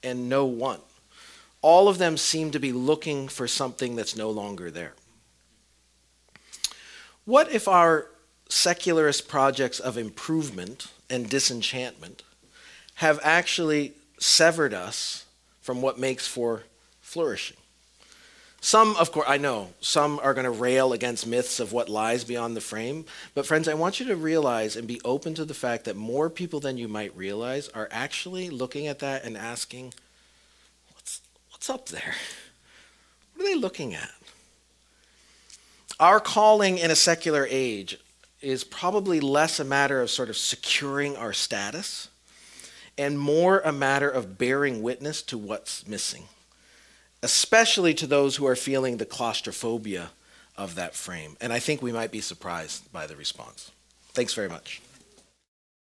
and 0.03 0.29
no 0.29 0.45
one 0.45 0.81
all 1.63 1.89
of 1.89 1.99
them 1.99 2.17
seem 2.17 2.51
to 2.51 2.59
be 2.59 2.73
looking 2.73 3.29
for 3.29 3.49
something 3.49 3.97
that's 3.97 4.17
no 4.17 4.31
longer 4.31 4.71
there. 4.71 4.95
What 7.25 7.51
if 7.53 7.67
our 7.67 8.07
secularist 8.49 9.29
projects 9.29 9.81
of 9.81 9.99
improvement 9.99 10.89
and 11.11 11.29
disenchantment 11.29 12.23
have 12.97 13.19
actually 13.23 13.95
severed 14.19 14.73
us 14.73 15.27
from 15.61 15.83
what 15.83 15.99
makes 15.99 16.29
for 16.29 16.63
flourishing? 17.01 17.57
Some, 18.61 18.97
of 18.97 19.13
course, 19.13 19.27
I 19.29 19.39
know, 19.39 19.75
some 19.81 20.19
are 20.23 20.35
going 20.35 20.45
to 20.45 20.51
rail 20.51 20.93
against 20.93 21.27
myths 21.27 21.61
of 21.61 21.73
what 21.73 21.89
lies 21.89 22.25
beyond 22.25 22.57
the 22.57 22.61
frame. 22.61 23.05
But, 23.35 23.47
friends, 23.47 23.69
I 23.69 23.75
want 23.75 24.01
you 24.01 24.07
to 24.07 24.17
realize 24.17 24.77
and 24.77 24.89
be 24.89 25.01
open 25.05 25.35
to 25.35 25.45
the 25.45 25.55
fact 25.55 25.85
that 25.85 25.95
more 25.95 26.31
people 26.31 26.59
than 26.59 26.79
you 26.79 26.89
might 26.89 27.17
realize 27.17 27.69
are 27.69 27.89
actually 27.93 28.51
looking 28.51 28.87
at 28.87 28.99
that 29.01 29.25
and 29.25 29.37
asking, 29.37 29.95
What's 31.67 31.81
up 31.81 32.01
there? 32.01 32.15
What 33.35 33.45
are 33.45 33.49
they 33.49 33.59
looking 33.59 33.93
at? 33.93 34.13
Our 35.99 36.21
calling 36.21 36.79
in 36.79 36.93
a 36.93 36.95
secular 36.95 37.45
age 37.51 37.99
is 38.41 38.63
probably 38.63 39.19
less 39.19 39.59
a 39.59 39.65
matter 39.65 40.01
of 40.01 40.09
sort 40.09 40.29
of 40.29 40.37
securing 40.37 41.17
our 41.17 41.33
status 41.33 42.09
and 42.97 43.19
more 43.19 43.59
a 43.65 43.73
matter 43.73 44.09
of 44.09 44.39
bearing 44.39 44.81
witness 44.81 45.23
to 45.23 45.37
what's 45.37 45.89
missing, 45.89 46.27
especially 47.21 47.95
to 47.95 48.07
those 48.07 48.37
who 48.37 48.47
are 48.47 48.55
feeling 48.55 48.99
the 48.99 49.05
claustrophobia 49.05 50.11
of 50.57 50.77
that 50.77 50.95
frame. 50.95 51.37
And 51.41 51.53
I 51.53 51.59
think 51.59 51.83
we 51.83 51.91
might 51.91 52.13
be 52.13 52.21
surprised 52.21 52.93
by 52.93 53.09
the 53.09 53.17
response. 53.17 53.73
Thanks 54.13 54.35
very 54.35 54.49
much. 54.49 54.81